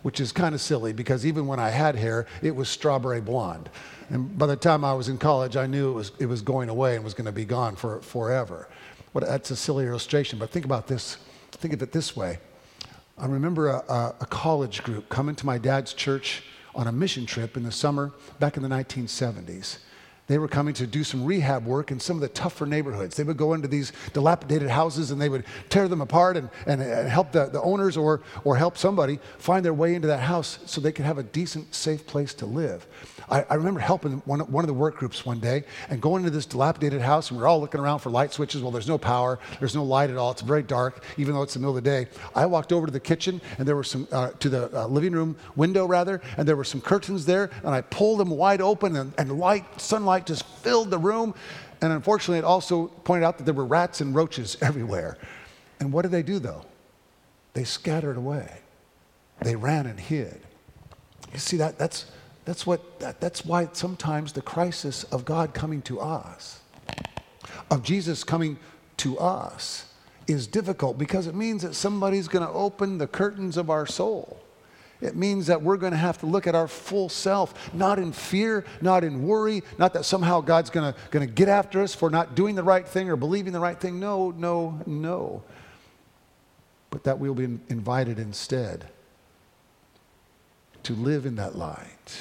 which 0.02 0.20
is 0.20 0.32
kind 0.32 0.54
of 0.54 0.60
silly 0.60 0.92
because 0.92 1.24
even 1.24 1.46
when 1.46 1.60
I 1.60 1.70
had 1.70 1.96
hair, 1.96 2.26
it 2.42 2.54
was 2.54 2.68
strawberry 2.68 3.20
blonde. 3.20 3.70
And 4.10 4.36
by 4.38 4.46
the 4.46 4.56
time 4.56 4.84
I 4.84 4.92
was 4.92 5.08
in 5.08 5.18
college, 5.18 5.56
I 5.56 5.66
knew 5.66 5.90
it 5.90 5.94
was, 5.94 6.12
it 6.18 6.26
was 6.26 6.42
going 6.42 6.68
away 6.68 6.96
and 6.96 7.04
was 7.04 7.14
going 7.14 7.26
to 7.26 7.32
be 7.32 7.44
gone 7.44 7.76
for, 7.76 8.00
forever. 8.00 8.68
That's 9.14 9.50
a 9.50 9.56
silly 9.56 9.86
illustration, 9.86 10.38
but 10.38 10.50
think 10.50 10.64
about 10.64 10.86
this. 10.86 11.18
Think 11.52 11.72
of 11.72 11.82
it 11.82 11.92
this 11.92 12.16
way. 12.16 12.38
I 13.16 13.26
remember 13.26 13.68
a, 13.68 13.76
a, 13.88 14.14
a 14.22 14.26
college 14.26 14.82
group 14.82 15.08
coming 15.08 15.36
to 15.36 15.46
my 15.46 15.56
dad's 15.56 15.94
church 15.94 16.42
on 16.74 16.88
a 16.88 16.92
mission 16.92 17.26
trip 17.26 17.56
in 17.56 17.62
the 17.62 17.70
summer 17.70 18.12
back 18.40 18.56
in 18.56 18.62
the 18.62 18.68
1970s. 18.68 19.78
They 20.26 20.38
were 20.38 20.48
coming 20.48 20.72
to 20.74 20.86
do 20.86 21.04
some 21.04 21.24
rehab 21.24 21.66
work 21.66 21.90
in 21.90 22.00
some 22.00 22.16
of 22.16 22.22
the 22.22 22.28
tougher 22.28 22.64
neighborhoods. 22.64 23.16
They 23.16 23.24
would 23.24 23.36
go 23.36 23.52
into 23.52 23.68
these 23.68 23.92
dilapidated 24.14 24.70
houses 24.70 25.10
and 25.10 25.20
they 25.20 25.28
would 25.28 25.44
tear 25.68 25.86
them 25.86 26.00
apart 26.00 26.38
and, 26.38 26.48
and, 26.66 26.80
and 26.80 27.08
help 27.08 27.32
the, 27.32 27.46
the 27.46 27.60
owners 27.60 27.98
or, 27.98 28.22
or 28.42 28.56
help 28.56 28.78
somebody 28.78 29.18
find 29.38 29.62
their 29.62 29.74
way 29.74 29.94
into 29.94 30.08
that 30.08 30.20
house 30.20 30.60
so 30.64 30.80
they 30.80 30.92
could 30.92 31.04
have 31.04 31.18
a 31.18 31.22
decent, 31.22 31.74
safe 31.74 32.06
place 32.06 32.32
to 32.34 32.46
live. 32.46 32.86
I, 33.28 33.44
I, 33.50 33.54
remember 33.54 33.80
helping 33.80 34.22
one, 34.26 34.40
one 34.40 34.64
of 34.64 34.68
the 34.68 34.74
work 34.74 34.96
groups 34.96 35.24
one 35.24 35.40
day 35.40 35.64
and 35.88 36.00
going 36.00 36.24
into 36.24 36.30
this 36.30 36.46
dilapidated 36.46 37.00
house, 37.00 37.30
and 37.30 37.38
we 37.38 37.44
are 37.44 37.46
all 37.46 37.60
looking 37.60 37.80
around 37.80 38.00
for 38.00 38.10
light 38.10 38.32
switches. 38.32 38.62
Well, 38.62 38.70
there's 38.70 38.88
no 38.88 38.98
power, 38.98 39.38
there's 39.60 39.74
no 39.74 39.84
light 39.84 40.10
at 40.10 40.16
all. 40.16 40.30
It's 40.30 40.42
very 40.42 40.62
dark, 40.62 41.02
even 41.16 41.34
though 41.34 41.42
it's 41.42 41.54
the 41.54 41.60
middle 41.60 41.76
of 41.76 41.82
the 41.82 41.90
day. 41.90 42.08
I 42.34 42.46
walked 42.46 42.72
over 42.72 42.86
to 42.86 42.92
the 42.92 43.00
kitchen, 43.00 43.40
and 43.58 43.66
there 43.66 43.76
were 43.76 43.84
some, 43.84 44.06
uh, 44.12 44.30
to 44.30 44.48
the 44.48 44.78
uh, 44.78 44.86
living 44.86 45.12
room 45.12 45.36
window, 45.56 45.86
rather, 45.86 46.20
and 46.36 46.46
there 46.46 46.56
were 46.56 46.64
some 46.64 46.80
curtains 46.80 47.24
there, 47.24 47.50
and 47.62 47.74
I 47.74 47.80
pulled 47.82 48.20
them 48.20 48.30
wide 48.30 48.60
open, 48.60 48.96
and, 48.96 49.12
and 49.18 49.38
light, 49.38 49.80
sunlight 49.80 50.13
just 50.20 50.44
filled 50.44 50.90
the 50.90 50.98
room. 50.98 51.34
And 51.80 51.92
unfortunately, 51.92 52.38
it 52.38 52.44
also 52.44 52.86
pointed 52.86 53.24
out 53.24 53.38
that 53.38 53.44
there 53.44 53.54
were 53.54 53.64
rats 53.64 54.00
and 54.00 54.14
roaches 54.14 54.56
everywhere. 54.62 55.18
And 55.80 55.92
what 55.92 56.02
did 56.02 56.12
they 56.12 56.22
do, 56.22 56.38
though? 56.38 56.64
They 57.54 57.64
scattered 57.64 58.16
away. 58.16 58.60
They 59.40 59.56
ran 59.56 59.86
and 59.86 59.98
hid. 59.98 60.40
You 61.32 61.38
see, 61.38 61.56
that, 61.58 61.78
that's, 61.78 62.06
that's, 62.44 62.66
what, 62.66 63.00
that, 63.00 63.20
that's 63.20 63.44
why 63.44 63.68
sometimes 63.72 64.32
the 64.32 64.42
crisis 64.42 65.04
of 65.04 65.24
God 65.24 65.54
coming 65.54 65.82
to 65.82 66.00
us, 66.00 66.60
of 67.70 67.82
Jesus 67.82 68.22
coming 68.24 68.58
to 68.98 69.18
us, 69.18 69.86
is 70.26 70.46
difficult 70.46 70.96
because 70.96 71.26
it 71.26 71.34
means 71.34 71.62
that 71.62 71.74
somebody's 71.74 72.28
going 72.28 72.46
to 72.46 72.52
open 72.52 72.98
the 72.98 73.06
curtains 73.06 73.56
of 73.56 73.68
our 73.68 73.86
soul. 73.86 74.40
It 75.00 75.16
means 75.16 75.46
that 75.48 75.62
we're 75.62 75.76
going 75.76 75.92
to 75.92 75.98
have 75.98 76.18
to 76.18 76.26
look 76.26 76.46
at 76.46 76.54
our 76.54 76.68
full 76.68 77.08
self, 77.08 77.74
not 77.74 77.98
in 77.98 78.12
fear, 78.12 78.64
not 78.80 79.04
in 79.04 79.26
worry, 79.26 79.62
not 79.78 79.92
that 79.94 80.04
somehow 80.04 80.40
God's 80.40 80.70
going 80.70 80.94
to, 81.10 81.26
get 81.26 81.48
after 81.48 81.82
us 81.82 81.94
for 81.94 82.10
not 82.10 82.34
doing 82.34 82.54
the 82.54 82.62
right 82.62 82.86
thing 82.86 83.10
or 83.10 83.16
believing 83.16 83.52
the 83.52 83.60
right 83.60 83.78
thing. 83.78 84.00
No, 84.00 84.30
no, 84.30 84.80
no. 84.86 85.42
But 86.90 87.04
that 87.04 87.18
we'll 87.18 87.34
be 87.34 87.44
invited 87.68 88.18
instead 88.18 88.86
to 90.84 90.92
live 90.92 91.26
in 91.26 91.36
that 91.36 91.56
light 91.56 92.20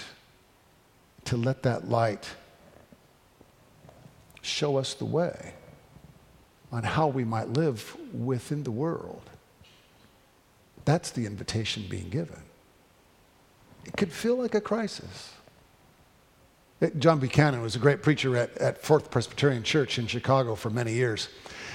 to 1.25 1.37
let 1.37 1.63
that 1.63 1.89
light 1.89 2.29
show 4.41 4.77
us 4.77 4.93
the 4.93 5.05
way 5.05 5.53
on 6.71 6.83
how 6.83 7.07
we 7.07 7.23
might 7.23 7.49
live 7.49 7.95
within 8.13 8.63
the 8.63 8.71
world. 8.71 9.29
That's 10.85 11.11
the 11.11 11.25
invitation 11.25 11.85
being 11.89 12.09
given. 12.09 12.41
It 13.85 13.97
could 13.97 14.11
feel 14.11 14.37
like 14.37 14.55
a 14.55 14.61
crisis. 14.61 15.33
John 16.97 17.19
Buchanan 17.19 17.61
was 17.61 17.75
a 17.75 17.79
great 17.79 18.01
preacher 18.01 18.35
at, 18.35 18.57
at 18.57 18.83
Fourth 18.83 19.09
Presbyterian 19.09 19.63
Church 19.63 19.97
in 19.99 20.07
Chicago 20.07 20.55
for 20.55 20.69
many 20.69 20.93
years. 20.93 21.29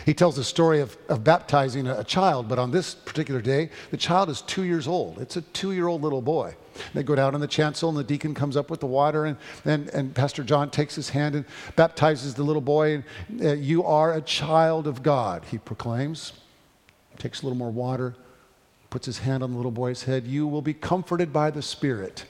He 0.04 0.14
tells 0.14 0.36
the 0.36 0.44
story 0.44 0.80
of, 0.80 0.96
of 1.08 1.24
baptizing 1.24 1.86
a, 1.86 2.00
a 2.00 2.04
child, 2.04 2.48
but 2.48 2.58
on 2.58 2.70
this 2.70 2.94
particular 2.94 3.40
day, 3.40 3.70
the 3.90 3.96
child 3.96 4.28
is 4.28 4.42
two 4.42 4.64
years 4.64 4.86
old. 4.86 5.18
It's 5.18 5.36
a 5.36 5.42
two 5.42 5.72
year 5.72 5.86
old 5.86 6.02
little 6.02 6.22
boy. 6.22 6.56
They 6.94 7.02
go 7.02 7.14
down 7.14 7.34
in 7.34 7.40
the 7.40 7.48
chancel, 7.48 7.88
and 7.88 7.98
the 7.98 8.04
deacon 8.04 8.34
comes 8.34 8.56
up 8.56 8.70
with 8.70 8.80
the 8.80 8.86
water, 8.86 9.24
and, 9.24 9.36
and, 9.64 9.88
and 9.90 10.14
Pastor 10.14 10.44
John 10.44 10.70
takes 10.70 10.94
his 10.94 11.10
hand 11.10 11.34
and 11.34 11.44
baptizes 11.76 12.34
the 12.34 12.42
little 12.42 12.62
boy. 12.62 13.02
Uh, 13.42 13.52
you 13.54 13.84
are 13.84 14.14
a 14.14 14.20
child 14.20 14.86
of 14.86 15.02
God, 15.02 15.44
he 15.50 15.58
proclaims. 15.58 16.32
Takes 17.18 17.42
a 17.42 17.46
little 17.46 17.58
more 17.58 17.70
water, 17.70 18.14
puts 18.90 19.06
his 19.06 19.18
hand 19.18 19.42
on 19.42 19.50
the 19.50 19.56
little 19.56 19.70
boy's 19.70 20.04
head. 20.04 20.26
You 20.26 20.46
will 20.46 20.62
be 20.62 20.74
comforted 20.74 21.32
by 21.32 21.50
the 21.50 21.62
Spirit. 21.62 22.24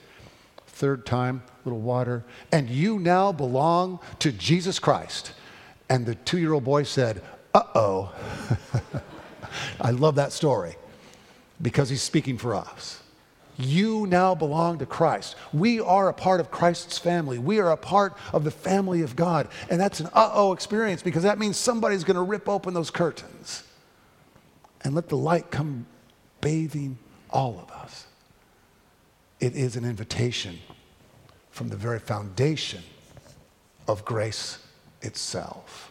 Third 0.66 1.06
time, 1.06 1.42
little 1.64 1.80
water. 1.80 2.24
And 2.52 2.68
you 2.68 2.98
now 2.98 3.32
belong 3.32 4.00
to 4.20 4.32
Jesus 4.32 4.78
Christ. 4.78 5.32
And 5.88 6.06
the 6.06 6.14
two 6.14 6.38
year 6.38 6.52
old 6.52 6.64
boy 6.64 6.82
said, 6.82 7.22
Uh 7.54 7.62
oh. 7.74 8.12
I 9.80 9.90
love 9.90 10.16
that 10.16 10.32
story 10.32 10.76
because 11.60 11.88
he's 11.88 12.02
speaking 12.02 12.38
for 12.38 12.54
us. 12.54 13.02
You 13.56 14.06
now 14.06 14.36
belong 14.36 14.78
to 14.78 14.86
Christ. 14.86 15.34
We 15.52 15.80
are 15.80 16.08
a 16.08 16.14
part 16.14 16.38
of 16.38 16.50
Christ's 16.52 16.96
family. 16.96 17.38
We 17.38 17.58
are 17.58 17.72
a 17.72 17.76
part 17.76 18.16
of 18.32 18.44
the 18.44 18.52
family 18.52 19.02
of 19.02 19.16
God. 19.16 19.48
And 19.68 19.80
that's 19.80 19.98
an 19.98 20.08
uh 20.12 20.30
oh 20.32 20.52
experience 20.52 21.02
because 21.02 21.24
that 21.24 21.38
means 21.38 21.56
somebody's 21.56 22.04
going 22.04 22.16
to 22.16 22.22
rip 22.22 22.48
open 22.48 22.74
those 22.74 22.90
curtains 22.90 23.64
and 24.82 24.94
let 24.94 25.08
the 25.08 25.16
light 25.16 25.50
come 25.50 25.86
bathing 26.40 26.98
all 27.30 27.58
of 27.60 27.70
us. 27.70 28.06
It 29.40 29.54
is 29.54 29.76
an 29.76 29.84
invitation 29.84 30.58
from 31.50 31.68
the 31.68 31.76
very 31.76 31.98
foundation 31.98 32.82
of 33.86 34.04
grace 34.04 34.58
itself. 35.02 35.87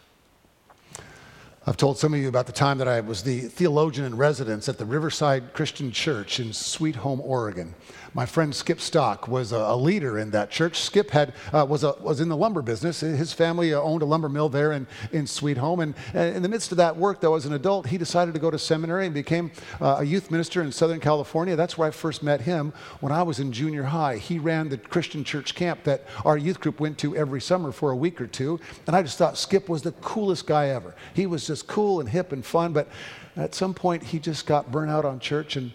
I've 1.68 1.76
told 1.76 1.98
some 1.98 2.14
of 2.14 2.20
you 2.20 2.28
about 2.28 2.46
the 2.46 2.52
time 2.52 2.78
that 2.78 2.88
I 2.88 3.00
was 3.00 3.22
the 3.22 3.40
theologian 3.40 4.06
in 4.06 4.16
residence 4.16 4.70
at 4.70 4.78
the 4.78 4.86
Riverside 4.86 5.52
Christian 5.52 5.92
Church 5.92 6.40
in 6.40 6.54
Sweet 6.54 6.96
Home, 6.96 7.20
Oregon. 7.20 7.74
My 8.14 8.24
friend 8.24 8.54
Skip 8.54 8.80
Stock 8.80 9.28
was 9.28 9.52
a, 9.52 9.76
leader 9.76 10.18
in 10.18 10.30
that 10.30 10.50
church. 10.50 10.80
Skip 10.80 11.10
had, 11.10 11.34
uh, 11.52 11.66
was, 11.68 11.84
a, 11.84 11.94
was 12.00 12.20
in 12.20 12.30
the 12.30 12.36
lumber 12.36 12.62
business. 12.62 13.00
His 13.00 13.34
family 13.34 13.74
uh, 13.74 13.80
owned 13.80 14.00
a 14.00 14.06
lumber 14.06 14.30
mill 14.30 14.48
there 14.48 14.72
in, 14.72 14.86
in 15.12 15.26
Sweet 15.26 15.58
Home. 15.58 15.80
And, 15.80 15.94
and 16.14 16.36
in 16.36 16.42
the 16.42 16.48
midst 16.48 16.72
of 16.72 16.78
that 16.78 16.96
work, 16.96 17.20
though, 17.20 17.34
as 17.34 17.44
an 17.44 17.52
adult, 17.52 17.86
he 17.86 17.98
decided 17.98 18.32
to 18.32 18.40
go 18.40 18.50
to 18.50 18.58
seminary 18.58 19.04
and 19.04 19.14
became 19.14 19.52
uh, 19.78 19.96
a 19.98 20.04
youth 20.04 20.30
minister 20.30 20.62
in 20.62 20.72
Southern 20.72 21.00
California. 21.00 21.54
That's 21.54 21.76
where 21.76 21.86
I 21.86 21.90
first 21.90 22.22
met 22.22 22.40
him 22.40 22.72
when 23.00 23.12
I 23.12 23.22
was 23.22 23.40
in 23.40 23.52
junior 23.52 23.82
high. 23.82 24.16
He 24.16 24.38
ran 24.38 24.70
the 24.70 24.78
Christian 24.78 25.22
church 25.22 25.54
camp 25.54 25.84
that 25.84 26.04
our 26.24 26.38
youth 26.38 26.60
group 26.60 26.80
went 26.80 26.96
to 26.98 27.14
every 27.14 27.42
summer 27.42 27.72
for 27.72 27.90
a 27.90 27.96
week 27.96 28.22
or 28.22 28.26
two. 28.26 28.58
And 28.86 28.96
I 28.96 29.02
just 29.02 29.18
thought 29.18 29.36
Skip 29.36 29.68
was 29.68 29.82
the 29.82 29.92
coolest 29.92 30.46
guy 30.46 30.68
ever. 30.68 30.94
He 31.12 31.26
was 31.26 31.46
just 31.46 31.57
cool 31.62 32.00
and 32.00 32.08
hip 32.08 32.32
and 32.32 32.44
fun. 32.44 32.72
But 32.72 32.88
at 33.36 33.54
some 33.54 33.74
point, 33.74 34.02
he 34.02 34.18
just 34.18 34.46
got 34.46 34.70
burnt 34.70 34.90
out 34.90 35.04
on 35.04 35.20
church 35.20 35.56
and 35.56 35.72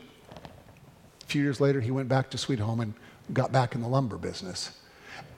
a 1.24 1.26
few 1.26 1.42
years 1.42 1.62
later, 1.62 1.82
he 1.82 1.92
went 1.92 2.10
back 2.10 2.30
to 2.32 2.38
Sweet 2.38 2.60
Home 2.60 2.80
and 2.82 2.94
got 3.32 3.52
back 3.52 3.76
in 3.76 3.82
the 3.82 3.88
lumber 3.88 4.18
business. 4.18 4.78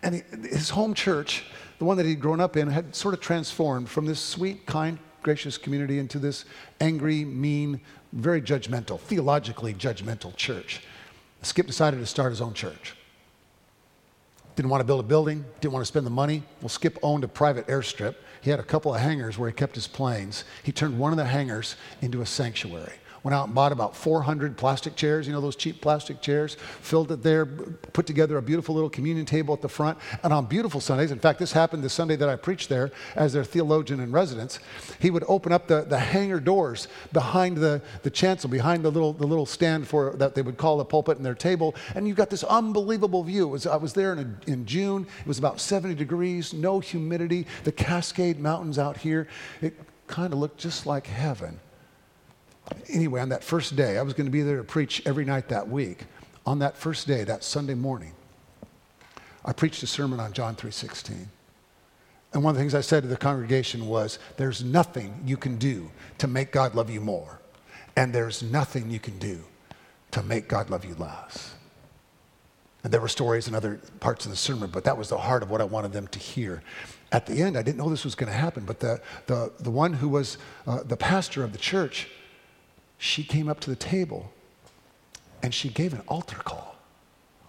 And 0.01 0.15
his 0.43 0.69
home 0.69 0.93
church, 0.93 1.45
the 1.79 1.85
one 1.85 1.97
that 1.97 2.05
he'd 2.05 2.19
grown 2.19 2.39
up 2.39 2.57
in, 2.57 2.67
had 2.67 2.95
sort 2.95 3.13
of 3.13 3.21
transformed 3.21 3.89
from 3.89 4.05
this 4.05 4.19
sweet, 4.19 4.65
kind, 4.65 4.97
gracious 5.21 5.57
community 5.57 5.99
into 5.99 6.19
this 6.19 6.45
angry, 6.81 7.23
mean, 7.23 7.79
very 8.13 8.41
judgmental, 8.41 8.99
theologically 8.99 9.73
judgmental 9.73 10.35
church. 10.35 10.81
Skip 11.41 11.67
decided 11.67 11.99
to 11.99 12.05
start 12.05 12.31
his 12.31 12.41
own 12.41 12.53
church. 12.53 12.95
Didn't 14.55 14.69
want 14.69 14.81
to 14.81 14.85
build 14.85 15.01
a 15.01 15.07
building, 15.07 15.43
didn't 15.59 15.73
want 15.73 15.83
to 15.83 15.87
spend 15.87 16.05
the 16.05 16.11
money. 16.11 16.43
Well, 16.61 16.69
Skip 16.69 16.97
owned 17.03 17.23
a 17.23 17.27
private 17.27 17.67
airstrip. 17.67 18.15
He 18.41 18.49
had 18.49 18.59
a 18.59 18.63
couple 18.63 18.93
of 18.93 19.01
hangars 19.01 19.37
where 19.37 19.49
he 19.49 19.53
kept 19.55 19.75
his 19.75 19.87
planes. 19.87 20.45
He 20.63 20.71
turned 20.71 20.97
one 20.97 21.11
of 21.11 21.17
the 21.17 21.25
hangars 21.25 21.75
into 22.01 22.21
a 22.21 22.25
sanctuary 22.25 22.93
went 23.25 23.33
out 23.33 23.47
and 23.47 23.55
bought 23.55 23.71
about 23.71 23.95
400 23.95 24.55
plastic 24.55 24.95
chairs, 24.95 25.25
you 25.25 25.33
know, 25.33 25.41
those 25.41 25.55
cheap 25.55 25.81
plastic 25.81 26.21
chairs, 26.21 26.57
filled 26.81 27.11
it 27.11 27.23
there, 27.23 27.47
put 27.47 28.05
together 28.05 28.37
a 28.37 28.41
beautiful 28.41 28.75
little 28.75 28.89
communion 28.89 29.25
table 29.25 29.51
at 29.51 29.63
the 29.63 29.67
front. 29.67 29.97
And 30.21 30.31
on 30.31 30.45
beautiful 30.45 30.79
Sundays, 30.79 31.09
in 31.09 31.17
fact, 31.17 31.39
this 31.39 31.51
happened 31.51 31.83
the 31.83 31.89
Sunday 31.89 32.15
that 32.17 32.29
I 32.29 32.35
preached 32.35 32.69
there 32.69 32.91
as 33.15 33.33
their 33.33 33.43
theologian 33.43 33.99
in 33.99 34.11
residence, 34.11 34.59
he 34.99 35.09
would 35.09 35.23
open 35.27 35.51
up 35.51 35.65
the, 35.65 35.81
the 35.81 35.97
hangar 35.97 36.39
doors 36.39 36.87
behind 37.13 37.57
the, 37.57 37.81
the 38.03 38.11
chancel, 38.11 38.47
behind 38.47 38.85
the 38.85 38.91
little, 38.91 39.11
the 39.11 39.25
little 39.25 39.47
stand 39.47 39.87
for 39.87 40.13
that 40.17 40.35
they 40.35 40.43
would 40.43 40.57
call 40.57 40.77
the 40.77 40.85
pulpit 40.85 41.17
and 41.17 41.25
their 41.25 41.33
table. 41.33 41.73
And 41.95 42.07
you've 42.07 42.17
got 42.17 42.29
this 42.29 42.43
unbelievable 42.43 43.23
view. 43.23 43.47
Was, 43.47 43.65
I 43.65 43.77
was 43.77 43.93
there 43.93 44.13
in, 44.13 44.19
a, 44.19 44.51
in 44.51 44.67
June. 44.67 45.07
It 45.21 45.27
was 45.27 45.39
about 45.39 45.59
70 45.59 45.95
degrees, 45.95 46.53
no 46.53 46.79
humidity, 46.79 47.47
the 47.63 47.71
Cascade 47.71 48.39
Mountains 48.39 48.77
out 48.77 48.97
here. 48.97 49.27
It 49.63 49.73
kind 50.05 50.31
of 50.31 50.37
looked 50.37 50.59
just 50.59 50.85
like 50.85 51.07
heaven 51.07 51.59
anyway, 52.89 53.21
on 53.21 53.29
that 53.29 53.43
first 53.43 53.75
day, 53.75 53.97
I 53.97 54.01
was 54.01 54.13
going 54.13 54.25
to 54.25 54.31
be 54.31 54.41
there 54.41 54.57
to 54.57 54.63
preach 54.63 55.01
every 55.05 55.25
night 55.25 55.49
that 55.49 55.67
week. 55.67 56.05
On 56.45 56.59
that 56.59 56.77
first 56.77 57.07
day, 57.07 57.23
that 57.23 57.43
Sunday 57.43 57.73
morning, 57.73 58.13
I 59.43 59.53
preached 59.53 59.83
a 59.83 59.87
sermon 59.87 60.19
on 60.19 60.33
John 60.33 60.55
3:16. 60.55 61.27
And 62.33 62.43
one 62.43 62.51
of 62.51 62.55
the 62.57 62.61
things 62.61 62.75
I 62.75 62.81
said 62.81 63.03
to 63.03 63.07
the 63.07 63.15
congregation 63.15 63.87
was, 63.87 64.19
there's 64.35 64.61
nothing 64.61 65.23
you 65.25 65.37
can 65.37 65.57
do 65.57 65.89
to 66.17 66.27
make 66.27 66.51
God 66.51 66.75
love 66.75 66.89
you 66.89 66.99
more. 66.99 67.39
And 67.95 68.13
there's 68.13 68.43
nothing 68.43 68.89
you 68.89 68.99
can 68.99 69.17
do 69.19 69.41
to 70.11 70.21
make 70.21 70.49
God 70.49 70.69
love 70.69 70.83
you 70.83 70.95
less. 70.95 71.55
And 72.83 72.91
there 72.91 72.99
were 72.99 73.07
stories 73.07 73.47
in 73.47 73.55
other 73.55 73.79
parts 74.01 74.25
of 74.25 74.31
the 74.31 74.37
sermon, 74.37 74.69
but 74.69 74.83
that 74.83 74.97
was 74.97 75.09
the 75.09 75.17
heart 75.17 75.43
of 75.43 75.49
what 75.49 75.61
I 75.61 75.63
wanted 75.63 75.93
them 75.93 76.07
to 76.07 76.19
hear. 76.19 76.61
At 77.11 77.25
the 77.25 77.41
end, 77.41 77.57
I 77.57 77.61
didn't 77.61 77.77
know 77.77 77.89
this 77.89 78.03
was 78.03 78.15
going 78.15 78.31
to 78.31 78.37
happen, 78.37 78.65
but 78.65 78.81
the, 78.81 79.01
the, 79.27 79.53
the 79.59 79.71
one 79.71 79.93
who 79.93 80.09
was 80.09 80.37
uh, 80.67 80.83
the 80.83 80.97
pastor 80.97 81.43
of 81.43 81.53
the 81.53 81.57
church 81.57 82.09
she 82.97 83.23
came 83.23 83.49
up 83.49 83.59
to 83.61 83.69
the 83.69 83.75
table 83.75 84.31
and 85.43 85.53
she 85.53 85.69
gave 85.69 85.93
an 85.93 86.01
altar 86.07 86.37
call. 86.37 86.75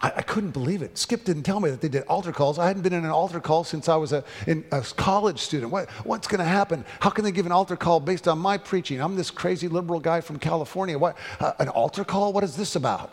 I, 0.01 0.13
I, 0.17 0.21
couldn't 0.21 0.51
believe 0.51 0.81
it. 0.81 0.97
Skip 0.97 1.23
didn't 1.23 1.43
tell 1.43 1.59
me 1.59 1.71
that 1.71 1.81
they 1.81 1.89
did 1.89 2.03
altar 2.03 2.31
calls. 2.31 2.59
I 2.59 2.67
hadn't 2.67 2.83
been 2.83 2.93
in 2.93 3.03
an 3.03 3.09
altar 3.09 3.39
call 3.39 3.63
since 3.63 3.89
I 3.89 3.95
was 3.95 4.13
a, 4.13 4.23
in, 4.45 4.63
a 4.71 4.81
college 4.81 5.39
student. 5.39 5.71
What, 5.71 5.89
what's 6.03 6.27
going 6.27 6.39
to 6.39 6.45
happen? 6.45 6.85
How 6.99 7.09
can 7.09 7.23
they 7.23 7.31
give 7.31 7.45
an 7.45 7.51
altar 7.51 7.75
call 7.75 7.99
based 7.99 8.27
on 8.27 8.37
my 8.37 8.57
preaching? 8.57 9.01
I'm 9.01 9.15
this 9.15 9.31
crazy 9.31 9.67
liberal 9.67 9.99
guy 9.99 10.21
from 10.21 10.37
California. 10.37 10.97
What, 10.97 11.17
uh, 11.39 11.53
an 11.59 11.69
altar 11.69 12.03
call? 12.03 12.33
What 12.33 12.43
is 12.43 12.55
this 12.55 12.75
about? 12.75 13.11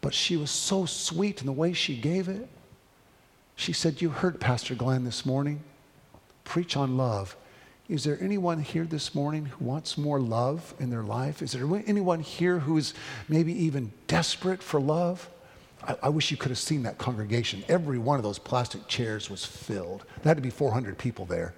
But 0.00 0.14
she 0.14 0.36
was 0.36 0.50
so 0.50 0.86
sweet 0.86 1.40
in 1.40 1.46
the 1.46 1.52
way 1.52 1.72
she 1.72 1.96
gave 1.96 2.28
it. 2.28 2.48
She 3.56 3.72
said, 3.72 4.00
You 4.00 4.10
heard 4.10 4.40
Pastor 4.40 4.74
Glenn 4.74 5.04
this 5.04 5.26
morning 5.26 5.62
preach 6.44 6.76
on 6.76 6.96
love. 6.96 7.36
Is 7.88 8.02
there 8.02 8.18
anyone 8.20 8.60
here 8.60 8.84
this 8.84 9.14
morning 9.14 9.46
who 9.46 9.64
wants 9.64 9.96
more 9.96 10.18
love 10.18 10.74
in 10.80 10.90
their 10.90 11.04
life? 11.04 11.40
Is 11.40 11.52
there 11.52 11.64
anyone 11.86 12.18
here 12.18 12.58
who 12.58 12.76
is 12.78 12.94
maybe 13.28 13.52
even 13.64 13.92
desperate 14.08 14.60
for 14.60 14.80
love? 14.80 15.30
I, 15.84 15.96
I, 16.04 16.08
wish 16.08 16.32
you 16.32 16.36
could 16.36 16.50
have 16.50 16.58
seen 16.58 16.82
that 16.82 16.98
congregation. 16.98 17.62
Every 17.68 17.98
one 17.98 18.16
of 18.16 18.24
those 18.24 18.40
plastic 18.40 18.88
chairs 18.88 19.30
was 19.30 19.44
filled. 19.44 20.04
There 20.22 20.30
had 20.30 20.36
to 20.36 20.42
be 20.42 20.50
400 20.50 20.98
people 20.98 21.26
there. 21.26 21.54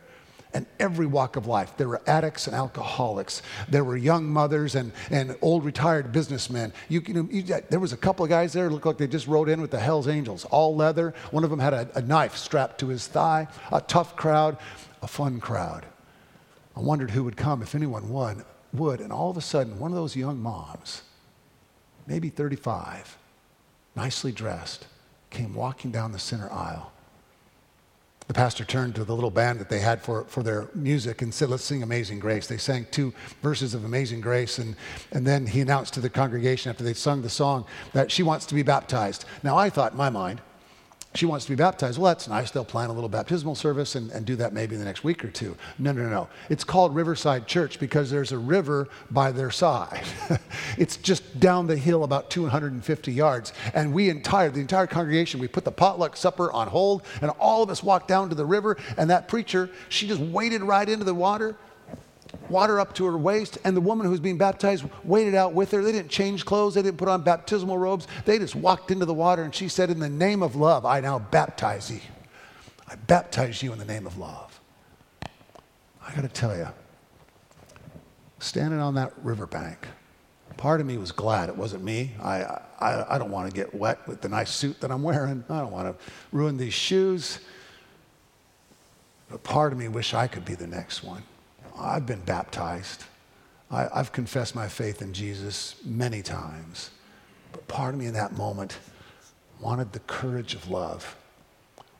And 0.52 0.66
every 0.78 1.06
walk 1.06 1.36
of 1.36 1.46
life. 1.46 1.78
There 1.78 1.88
were 1.88 2.02
addicts 2.06 2.46
and 2.46 2.54
alcoholics. 2.54 3.40
There 3.68 3.84
were 3.84 3.96
young 3.96 4.26
mothers 4.26 4.74
and, 4.74 4.92
and 5.10 5.34
old 5.40 5.64
retired 5.64 6.12
businessmen. 6.12 6.74
You, 6.90 7.02
you 7.06 7.14
know, 7.14 7.28
you, 7.30 7.42
there 7.70 7.80
was 7.80 7.94
a 7.94 7.98
couple 7.98 8.24
of 8.24 8.28
guys 8.28 8.52
there 8.52 8.68
looked 8.68 8.84
like 8.84 8.98
they 8.98 9.06
just 9.06 9.28
rode 9.28 9.48
in 9.48 9.62
with 9.62 9.70
the 9.70 9.80
Hells 9.80 10.08
Angels, 10.08 10.44
all 10.46 10.76
leather. 10.76 11.14
One 11.30 11.44
of 11.44 11.48
them 11.48 11.58
had 11.58 11.72
a, 11.72 11.88
a 11.94 12.02
knife 12.02 12.36
strapped 12.36 12.80
to 12.80 12.88
his 12.88 13.06
thigh. 13.06 13.48
A 13.72 13.80
tough 13.80 14.14
crowd, 14.14 14.58
a 15.00 15.06
fun 15.06 15.40
crowd. 15.40 15.86
I 16.78 16.80
wondered 16.80 17.10
who 17.10 17.24
would 17.24 17.36
come, 17.36 17.60
if 17.60 17.74
anyone 17.74 18.08
would, 18.08 18.44
would. 18.72 19.00
And 19.00 19.12
all 19.12 19.30
of 19.30 19.36
a 19.36 19.40
sudden, 19.40 19.80
one 19.80 19.90
of 19.90 19.96
those 19.96 20.14
young 20.14 20.40
moms, 20.40 21.02
maybe 22.06 22.28
35, 22.28 23.18
nicely 23.96 24.30
dressed, 24.30 24.86
came 25.28 25.54
walking 25.54 25.90
down 25.90 26.12
the 26.12 26.20
center 26.20 26.50
aisle. 26.52 26.92
The 28.28 28.34
pastor 28.34 28.64
turned 28.64 28.94
to 28.94 29.04
the 29.04 29.14
little 29.14 29.30
band 29.30 29.58
that 29.58 29.70
they 29.70 29.80
had 29.80 30.02
for, 30.02 30.24
for 30.26 30.44
their 30.44 30.68
music 30.72 31.20
and 31.20 31.34
said, 31.34 31.48
Let's 31.48 31.64
sing 31.64 31.82
Amazing 31.82 32.20
Grace. 32.20 32.46
They 32.46 32.58
sang 32.58 32.86
two 32.92 33.12
verses 33.42 33.74
of 33.74 33.84
Amazing 33.84 34.20
Grace, 34.20 34.58
and, 34.58 34.76
and 35.10 35.26
then 35.26 35.48
he 35.48 35.60
announced 35.60 35.94
to 35.94 36.00
the 36.00 36.10
congregation 36.10 36.70
after 36.70 36.84
they'd 36.84 36.96
sung 36.96 37.22
the 37.22 37.28
song 37.28 37.64
that 37.92 38.12
she 38.12 38.22
wants 38.22 38.46
to 38.46 38.54
be 38.54 38.62
baptized. 38.62 39.24
Now, 39.42 39.56
I 39.56 39.68
thought 39.68 39.92
in 39.92 39.98
my 39.98 40.10
mind, 40.10 40.42
she 41.14 41.26
wants 41.26 41.46
to 41.46 41.52
be 41.52 41.56
baptized. 41.56 41.98
Well, 41.98 42.12
that's 42.12 42.28
nice. 42.28 42.50
They'll 42.50 42.64
plan 42.64 42.90
a 42.90 42.92
little 42.92 43.08
baptismal 43.08 43.54
service 43.54 43.94
and, 43.94 44.10
and 44.12 44.26
do 44.26 44.36
that 44.36 44.52
maybe 44.52 44.74
in 44.74 44.78
the 44.78 44.84
next 44.84 45.04
week 45.04 45.24
or 45.24 45.30
two. 45.30 45.56
No, 45.78 45.90
no, 45.92 46.08
no. 46.08 46.28
It's 46.50 46.64
called 46.64 46.94
Riverside 46.94 47.46
Church 47.46 47.80
because 47.80 48.10
there's 48.10 48.30
a 48.30 48.38
river 48.38 48.88
by 49.10 49.32
their 49.32 49.50
side. 49.50 50.04
it's 50.78 50.96
just 50.98 51.40
down 51.40 51.66
the 51.66 51.76
hill 51.76 52.04
about 52.04 52.30
250 52.30 53.12
yards. 53.12 53.52
And 53.72 53.92
we 53.94 54.10
entire, 54.10 54.50
the 54.50 54.60
entire 54.60 54.86
congregation, 54.86 55.40
we 55.40 55.48
put 55.48 55.64
the 55.64 55.72
potluck 55.72 56.16
supper 56.16 56.52
on 56.52 56.68
hold 56.68 57.02
and 57.22 57.30
all 57.40 57.62
of 57.62 57.70
us 57.70 57.82
walked 57.82 58.08
down 58.08 58.28
to 58.28 58.34
the 58.34 58.46
river. 58.46 58.76
And 58.98 59.08
that 59.08 59.28
preacher, 59.28 59.70
she 59.88 60.06
just 60.06 60.20
waded 60.20 60.62
right 60.62 60.88
into 60.88 61.04
the 61.04 61.14
water 61.14 61.56
water 62.48 62.80
up 62.80 62.94
to 62.94 63.04
her 63.06 63.16
waist, 63.16 63.58
and 63.64 63.76
the 63.76 63.80
woman 63.80 64.06
who's 64.06 64.20
being 64.20 64.38
baptized 64.38 64.84
waded 65.04 65.34
out 65.34 65.52
with 65.52 65.70
her. 65.72 65.82
They 65.82 65.92
didn't 65.92 66.10
change 66.10 66.44
clothes, 66.44 66.74
they 66.74 66.82
didn't 66.82 66.98
put 66.98 67.08
on 67.08 67.22
baptismal 67.22 67.78
robes. 67.78 68.06
They 68.24 68.38
just 68.38 68.54
walked 68.54 68.90
into 68.90 69.04
the 69.04 69.14
water, 69.14 69.42
and 69.42 69.54
she 69.54 69.68
said, 69.68 69.90
In 69.90 69.98
the 69.98 70.08
name 70.08 70.42
of 70.42 70.56
love, 70.56 70.84
I 70.84 71.00
now 71.00 71.18
baptize 71.18 71.90
you. 71.90 72.00
I 72.88 72.94
baptize 72.94 73.62
you 73.62 73.72
in 73.72 73.78
the 73.78 73.84
name 73.84 74.06
of 74.06 74.16
love. 74.18 74.60
I 75.22 76.14
got 76.14 76.22
to 76.22 76.28
tell 76.28 76.56
you, 76.56 76.68
standing 78.38 78.80
on 78.80 78.94
that 78.94 79.12
riverbank, 79.22 79.86
part 80.56 80.80
of 80.80 80.86
me 80.86 80.96
was 80.96 81.12
glad 81.12 81.48
it 81.48 81.56
wasn't 81.56 81.84
me. 81.84 82.12
I, 82.22 82.42
I, 82.80 83.14
I 83.14 83.18
don't 83.18 83.30
want 83.30 83.50
to 83.50 83.54
get 83.54 83.74
wet 83.74 84.06
with 84.08 84.20
the 84.20 84.28
nice 84.28 84.50
suit 84.50 84.80
that 84.80 84.90
I'm 84.90 85.02
wearing. 85.02 85.44
I 85.50 85.60
don't 85.60 85.70
want 85.70 85.86
to 85.98 86.04
ruin 86.32 86.56
these 86.56 86.74
shoes. 86.74 87.40
But 89.30 89.42
part 89.42 89.72
of 89.72 89.78
me 89.78 89.88
wish 89.88 90.14
I 90.14 90.26
could 90.26 90.44
be 90.44 90.54
the 90.54 90.66
next 90.66 91.04
one. 91.04 91.22
I've 91.78 92.06
been 92.06 92.20
baptized. 92.20 93.04
I, 93.70 93.88
have 93.94 94.12
confessed 94.12 94.54
my 94.54 94.68
faith 94.68 95.02
in 95.02 95.12
Jesus 95.12 95.76
many 95.84 96.22
times. 96.22 96.90
But 97.52 97.68
part 97.68 97.94
of 97.94 98.00
me 98.00 98.06
in 98.06 98.14
that 98.14 98.36
moment 98.36 98.78
wanted 99.60 99.92
the 99.92 100.00
courage 100.00 100.54
of 100.54 100.70
love, 100.70 101.16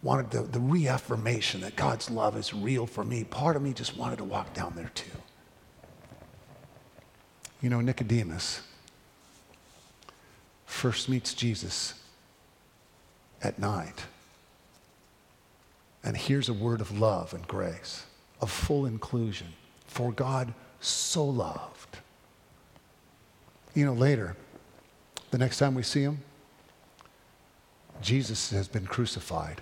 wanted 0.02 0.30
the, 0.30 0.42
the 0.42 0.60
reaffirmation 0.60 1.60
that 1.62 1.76
God's 1.76 2.10
love 2.10 2.36
is 2.36 2.54
real 2.54 2.86
for 2.86 3.04
me. 3.04 3.24
Part 3.24 3.56
of 3.56 3.62
me 3.62 3.72
just 3.72 3.96
wanted 3.96 4.18
to 4.18 4.24
walk 4.24 4.54
down 4.54 4.72
there 4.76 4.90
too. 4.94 5.10
You 7.60 7.70
know, 7.70 7.80
Nicodemus 7.80 8.62
first 10.64 11.08
meets 11.08 11.34
Jesus 11.34 11.94
at 13.42 13.58
night 13.58 14.04
and 16.04 16.16
hears 16.16 16.48
a 16.48 16.52
word 16.52 16.80
of 16.80 16.98
love 16.98 17.34
and 17.34 17.46
grace, 17.48 18.04
of 18.40 18.50
full 18.50 18.86
inclusion. 18.86 19.48
For 19.88 20.12
God 20.12 20.54
so 20.80 21.24
loved. 21.24 21.98
You 23.74 23.84
know, 23.84 23.92
later, 23.92 24.36
the 25.32 25.38
next 25.38 25.58
time 25.58 25.74
we 25.74 25.82
see 25.82 26.02
him, 26.02 26.20
Jesus 28.00 28.50
has 28.52 28.68
been 28.68 28.86
crucified. 28.86 29.60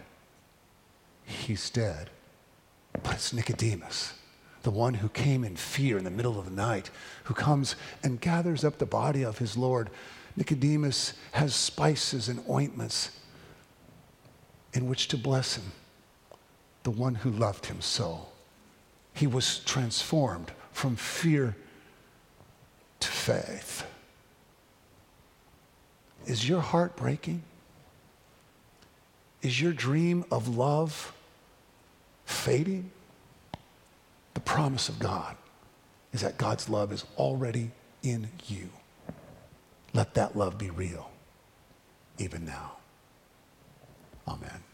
He's 1.25 1.71
dead. 1.71 2.11
But 3.03 3.15
it's 3.15 3.33
Nicodemus 3.33 4.13
the 4.67 4.71
one 4.73 4.95
who 4.95 5.09
came 5.11 5.45
in 5.45 5.55
fear 5.55 5.97
in 5.97 6.03
the 6.03 6.11
middle 6.11 6.41
of 6.41 6.45
the 6.45 6.51
night, 6.51 6.91
who 7.23 7.35
comes 7.35 7.77
and 8.03 8.21
gathers 8.21 8.65
up 8.65 8.79
the 8.79 8.85
body 8.85 9.25
of 9.25 9.39
his 9.39 9.57
Lord. 9.57 9.91
Nicodemus 10.35 11.13
has 11.31 11.55
spices 11.55 12.29
and 12.29 12.43
ointments 12.51 13.17
in 14.73 14.89
which 14.89 15.07
to 15.07 15.17
bless 15.17 15.55
him, 15.55 15.71
the 16.83 16.91
one 16.91 17.15
who 17.15 17.31
loved 17.31 17.67
him 17.67 17.81
so. 17.81 18.27
He 19.17 19.27
was 19.27 19.61
transformed 19.61 20.53
from 20.73 20.95
fear 20.95 21.57
to 23.01 23.09
faith. 23.09 23.87
Is 26.27 26.47
your 26.47 26.61
heart 26.61 26.97
breaking? 26.97 27.43
Is 29.41 29.61
your 29.61 29.73
dream 29.73 30.27
of 30.31 30.49
love 30.49 31.15
fading? 32.27 32.91
The 34.35 34.41
promise 34.41 34.91
of 34.91 34.99
God 34.99 35.35
is 36.13 36.21
that 36.21 36.37
God's 36.37 36.69
love 36.69 36.93
is 36.93 37.07
already 37.17 37.71
in 38.03 38.29
you. 38.47 38.69
Let 39.95 40.13
that 40.15 40.37
love 40.37 40.59
be 40.59 40.69
real, 40.69 41.11
even 42.19 42.45
now. 42.45 42.73
Amen. 44.29 44.66